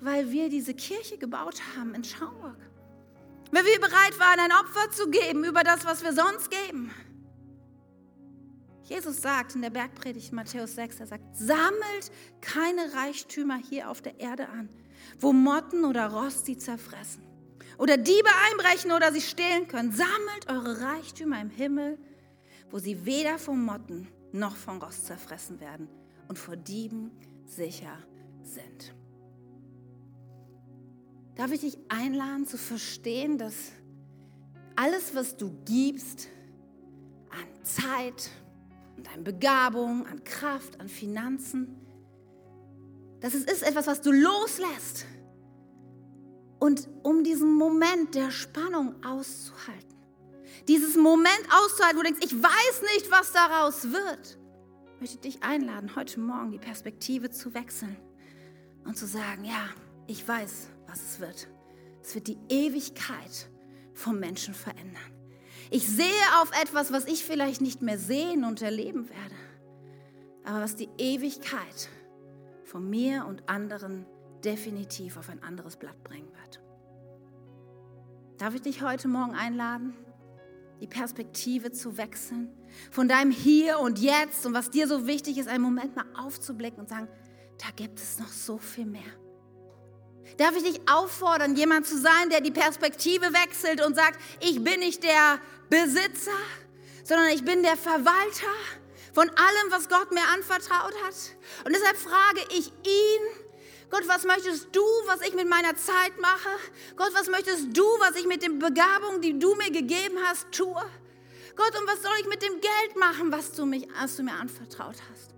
[0.00, 2.56] weil wir diese Kirche gebaut haben in Schaumburg.
[3.50, 6.90] Weil wir bereit waren, ein Opfer zu geben über das, was wir sonst geben.
[8.84, 14.18] Jesus sagt in der Bergpredigt Matthäus 6, er sagt, sammelt keine Reichtümer hier auf der
[14.18, 14.68] Erde an,
[15.20, 17.22] wo Motten oder Rost sie zerfressen
[17.78, 19.92] oder Diebe einbrechen oder sie stehlen können.
[19.92, 21.98] Sammelt eure Reichtümer im Himmel,
[22.70, 25.88] wo sie weder vom Motten noch vom Rost zerfressen werden
[26.28, 27.10] und vor Dieben
[27.44, 27.96] sicher
[28.42, 28.94] sind.
[31.34, 33.72] Darf ich dich einladen zu verstehen, dass
[34.76, 36.28] alles, was du gibst
[37.30, 38.30] an Zeit,
[39.02, 41.76] an deinen Begabungen, an Kraft, an Finanzen.
[43.20, 45.06] Das ist etwas, was du loslässt.
[46.58, 49.96] Und um diesen Moment der Spannung auszuhalten,
[50.68, 54.38] dieses Moment auszuhalten, wo du denkst, ich weiß nicht, was daraus wird,
[55.00, 57.96] möchte ich dich einladen, heute Morgen die Perspektive zu wechseln
[58.84, 59.68] und zu sagen, ja,
[60.06, 61.48] ich weiß, was es wird.
[62.02, 63.50] Es wird die Ewigkeit
[63.94, 65.21] vom Menschen verändern.
[65.74, 66.06] Ich sehe
[66.42, 69.34] auf etwas, was ich vielleicht nicht mehr sehen und erleben werde,
[70.44, 71.88] aber was die Ewigkeit
[72.64, 74.04] von mir und anderen
[74.44, 76.60] definitiv auf ein anderes Blatt bringen wird.
[78.36, 79.94] Darf ich dich heute Morgen einladen,
[80.82, 82.50] die Perspektive zu wechseln,
[82.90, 86.80] von deinem Hier und Jetzt und was dir so wichtig ist, einen Moment mal aufzublicken
[86.80, 87.08] und sagen,
[87.56, 89.21] da gibt es noch so viel mehr.
[90.36, 94.80] Darf ich dich auffordern, jemand zu sein, der die Perspektive wechselt und sagt, ich bin
[94.80, 96.30] nicht der Besitzer,
[97.04, 98.54] sondern ich bin der Verwalter
[99.12, 101.14] von allem, was Gott mir anvertraut hat.
[101.64, 103.42] Und deshalb frage ich ihn,
[103.90, 106.48] Gott, was möchtest du, was ich mit meiner Zeit mache?
[106.96, 110.82] Gott, was möchtest du, was ich mit den Begabungen, die du mir gegeben hast, tue?
[111.56, 114.32] Gott, und was soll ich mit dem Geld machen, was du, mich, was du mir
[114.32, 115.31] anvertraut hast?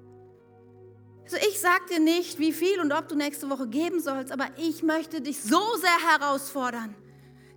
[1.24, 4.48] Also ich sage dir nicht, wie viel und ob du nächste Woche geben sollst, aber
[4.58, 6.94] ich möchte dich so sehr herausfordern,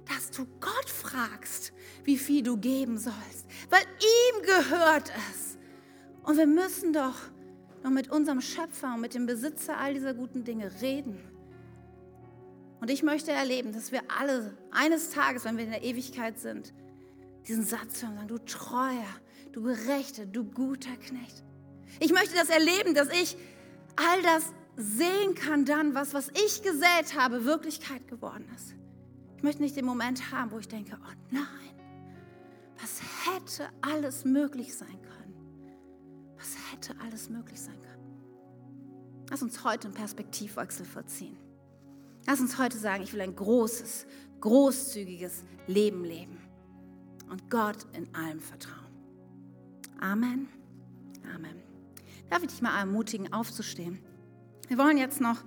[0.06, 1.74] dass du Gott fragst,
[2.06, 5.58] wie viel du geben sollst, weil ihm gehört es.
[6.24, 7.16] Und wir müssen doch
[7.84, 11.20] noch mit unserem Schöpfer und mit dem Besitzer all dieser guten Dinge reden.
[12.80, 16.74] Und ich möchte erleben, dass wir alle eines Tages, wenn wir in der Ewigkeit sind,
[17.48, 19.08] diesen Satz hören und sagen, du treuer,
[19.52, 21.44] du gerechter, du guter Knecht.
[22.00, 23.36] Ich möchte das erleben, dass ich
[23.98, 28.76] all das sehen kann dann, was, was ich gesät habe, Wirklichkeit geworden ist.
[29.38, 31.46] Ich möchte nicht den Moment haben, wo ich denke, oh nein,
[32.80, 35.34] was hätte alles möglich sein können?
[36.38, 37.88] Was hätte alles möglich sein können?
[39.30, 41.38] Lass uns heute einen Perspektivwechsel verziehen.
[42.26, 44.06] Lass uns heute sagen, ich will ein großes,
[44.42, 46.38] großzügiges Leben leben
[47.30, 48.78] und Gott in allem vertrauen.
[50.00, 50.48] Amen.
[51.34, 51.67] Amen.
[52.30, 54.00] Darf ich dich mal ermutigen, aufzustehen?
[54.68, 55.38] Wir wollen jetzt noch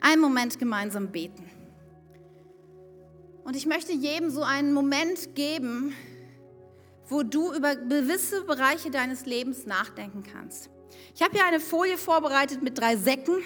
[0.00, 1.48] einen Moment gemeinsam beten.
[3.44, 5.94] Und ich möchte jedem so einen Moment geben,
[7.06, 10.68] wo du über gewisse Bereiche deines Lebens nachdenken kannst.
[11.14, 13.36] Ich habe hier eine Folie vorbereitet mit drei Säcken.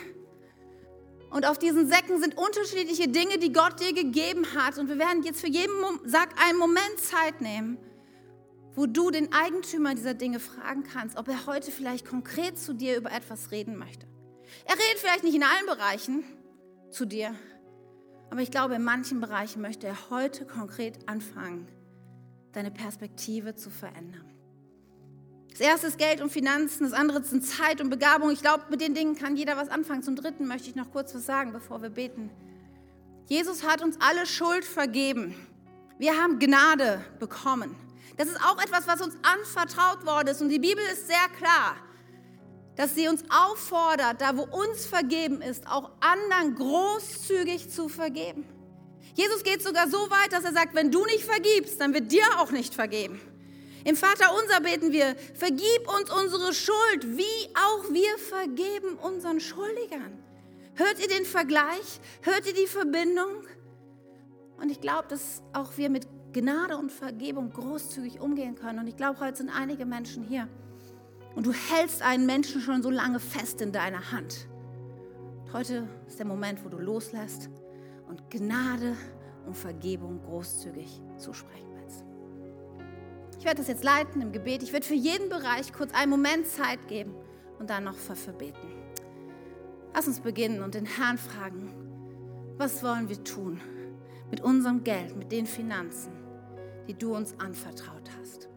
[1.31, 4.79] Und auf diesen Säcken sind unterschiedliche Dinge, die Gott dir gegeben hat.
[4.79, 5.73] Und wir werden jetzt für jeden
[6.05, 7.79] Sack einen Moment Zeit nehmen,
[8.75, 12.97] wo du den Eigentümer dieser Dinge fragen kannst, ob er heute vielleicht konkret zu dir
[12.97, 14.07] über etwas reden möchte.
[14.65, 16.25] Er redet vielleicht nicht in allen Bereichen
[16.91, 17.35] zu dir,
[18.31, 21.69] aber ich glaube, in manchen Bereichen möchte er heute konkret anfangen,
[22.53, 24.25] deine Perspektive zu verändern.
[25.51, 28.31] Das erste ist Geld und Finanzen, das andere sind Zeit und Begabung.
[28.31, 30.03] Ich glaube, mit den Dingen kann jeder was anfangen.
[30.03, 32.31] Zum dritten möchte ich noch kurz was sagen, bevor wir beten.
[33.29, 35.35] Jesus hat uns alle Schuld vergeben.
[35.99, 37.77] Wir haben Gnade bekommen.
[38.17, 40.43] Das ist auch etwas, was uns anvertraut worden ist.
[40.43, 41.77] Und die Bibel ist sehr klar,
[42.77, 48.45] dass sie uns auffordert, da wo uns vergeben ist, auch anderen großzügig zu vergeben.
[49.15, 52.25] Jesus geht sogar so weit, dass er sagt, wenn du nicht vergibst, dann wird dir
[52.39, 53.21] auch nicht vergeben.
[53.85, 60.23] Im Vater unser beten wir, vergib uns unsere Schuld, wie auch wir vergeben unseren Schuldigern.
[60.75, 62.01] Hört ihr den Vergleich?
[62.23, 63.47] Hört ihr die Verbindung?
[64.57, 68.79] Und ich glaube, dass auch wir mit Gnade und Vergebung großzügig umgehen können.
[68.79, 70.49] Und ich glaube, heute sind einige Menschen hier.
[71.35, 74.49] Und du hältst einen Menschen schon so lange fest in deiner Hand.
[75.45, 77.49] Und heute ist der Moment, wo du loslässt
[78.09, 78.97] und Gnade
[79.47, 82.05] und Vergebung großzügig zusprechen willst.
[83.39, 84.63] Ich werde das jetzt leiten im Gebet.
[84.63, 87.15] Ich werde für jeden Bereich kurz einen Moment Zeit geben
[87.59, 88.69] und dann noch für, für beten.
[89.95, 91.75] Lass uns beginnen und den Herrn fragen,
[92.57, 93.61] was wollen wir tun
[94.31, 96.13] mit unserem Geld, mit den Finanzen,
[96.89, 98.49] die du uns anvertraut hast.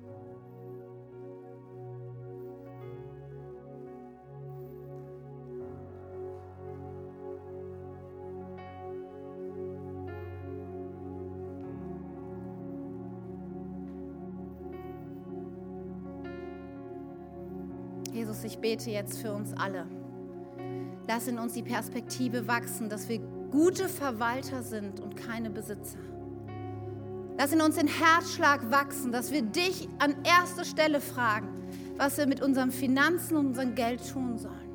[18.12, 19.86] Jesus, ich bete jetzt für uns alle.
[21.06, 23.20] Lass in uns die Perspektive wachsen, dass wir
[23.52, 26.00] gute Verwalter sind und keine Besitzer.
[27.38, 31.50] Lass in uns den Herzschlag wachsen, dass wir dich an erster Stelle fragen,
[31.98, 34.66] was wir mit unseren Finanzen und unserem Geld tun sollen.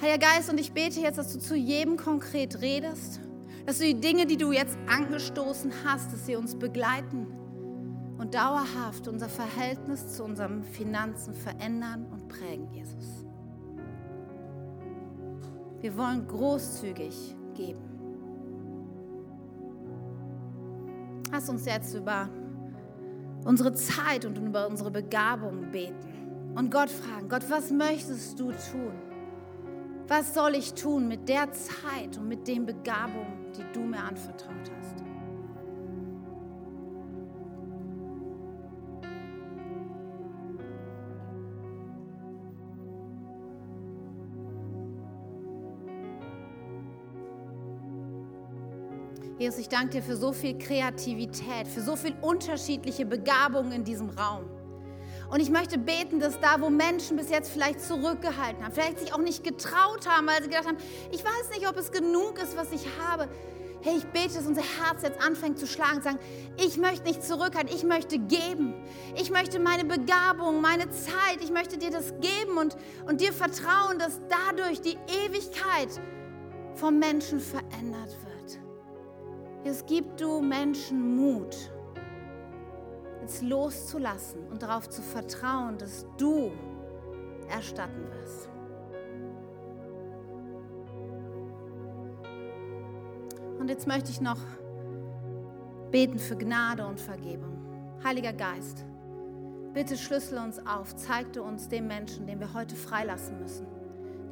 [0.00, 3.20] Heiliger Geist, und ich bete jetzt, dass du zu jedem konkret redest,
[3.66, 7.26] dass du die Dinge, die du jetzt angestoßen hast, dass sie uns begleiten
[8.18, 13.24] und dauerhaft unser Verhältnis zu unseren Finanzen verändern und prägen, Jesus.
[15.80, 17.89] Wir wollen großzügig geben.
[21.40, 22.28] Lass uns jetzt über
[23.46, 28.92] unsere Zeit und über unsere Begabung beten und Gott fragen, Gott, was möchtest du tun?
[30.06, 34.70] Was soll ich tun mit der Zeit und mit den Begabungen, die du mir anvertraut
[34.76, 34.79] hast?
[49.40, 54.10] Jesus, ich danke dir für so viel Kreativität, für so viel unterschiedliche Begabungen in diesem
[54.10, 54.44] Raum.
[55.30, 59.14] Und ich möchte beten, dass da, wo Menschen bis jetzt vielleicht zurückgehalten haben, vielleicht sich
[59.14, 60.76] auch nicht getraut haben, weil sie gedacht haben,
[61.10, 63.30] ich weiß nicht, ob es genug ist, was ich habe.
[63.80, 66.18] Hey, ich bete, dass unser Herz jetzt anfängt zu schlagen und sagen,
[66.58, 68.74] ich möchte nicht zurückhalten, ich möchte geben.
[69.16, 72.76] Ich möchte meine Begabung, meine Zeit, ich möchte dir das geben und,
[73.06, 75.88] und dir vertrauen, dass dadurch die Ewigkeit
[76.74, 78.29] vom Menschen verändert wird.
[79.62, 81.54] Es gibt du Menschen Mut,
[83.22, 86.50] es loszulassen und darauf zu vertrauen, dass du
[87.50, 88.48] erstatten wirst.
[93.58, 94.40] Und jetzt möchte ich noch
[95.90, 97.58] beten für Gnade und Vergebung.
[98.02, 98.86] Heiliger Geist,
[99.74, 103.66] bitte schlüssel uns auf, zeig du uns den Menschen, den wir heute freilassen müssen,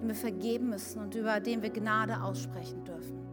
[0.01, 3.28] den wir vergeben müssen und über den wir Gnade aussprechen dürfen.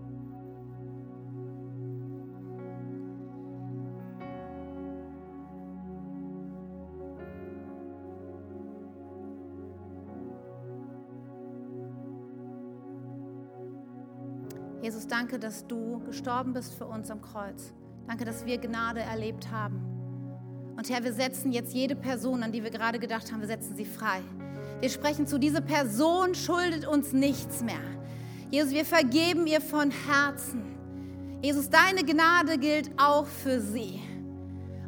[14.86, 17.74] Jesus, danke, dass du gestorben bist für uns am Kreuz.
[18.08, 19.82] Danke, dass wir Gnade erlebt haben.
[20.78, 23.76] Und Herr, wir setzen jetzt jede Person, an die wir gerade gedacht haben, wir setzen
[23.76, 24.22] sie frei.
[24.82, 27.82] Wir sprechen zu, diese Person schuldet uns nichts mehr.
[28.52, 30.62] Jesus, wir vergeben ihr von Herzen.
[31.42, 34.00] Jesus, deine Gnade gilt auch für sie.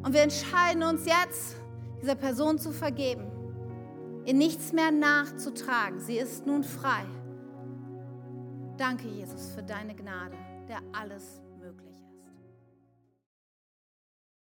[0.03, 1.55] Und wir entscheiden uns jetzt,
[2.03, 3.23] dieser Person zu vergeben,
[4.25, 5.99] ihr nichts mehr nachzutragen.
[5.99, 7.03] Sie ist nun frei.
[8.77, 10.37] Danke, Jesus, für deine Gnade,
[10.69, 11.41] der alles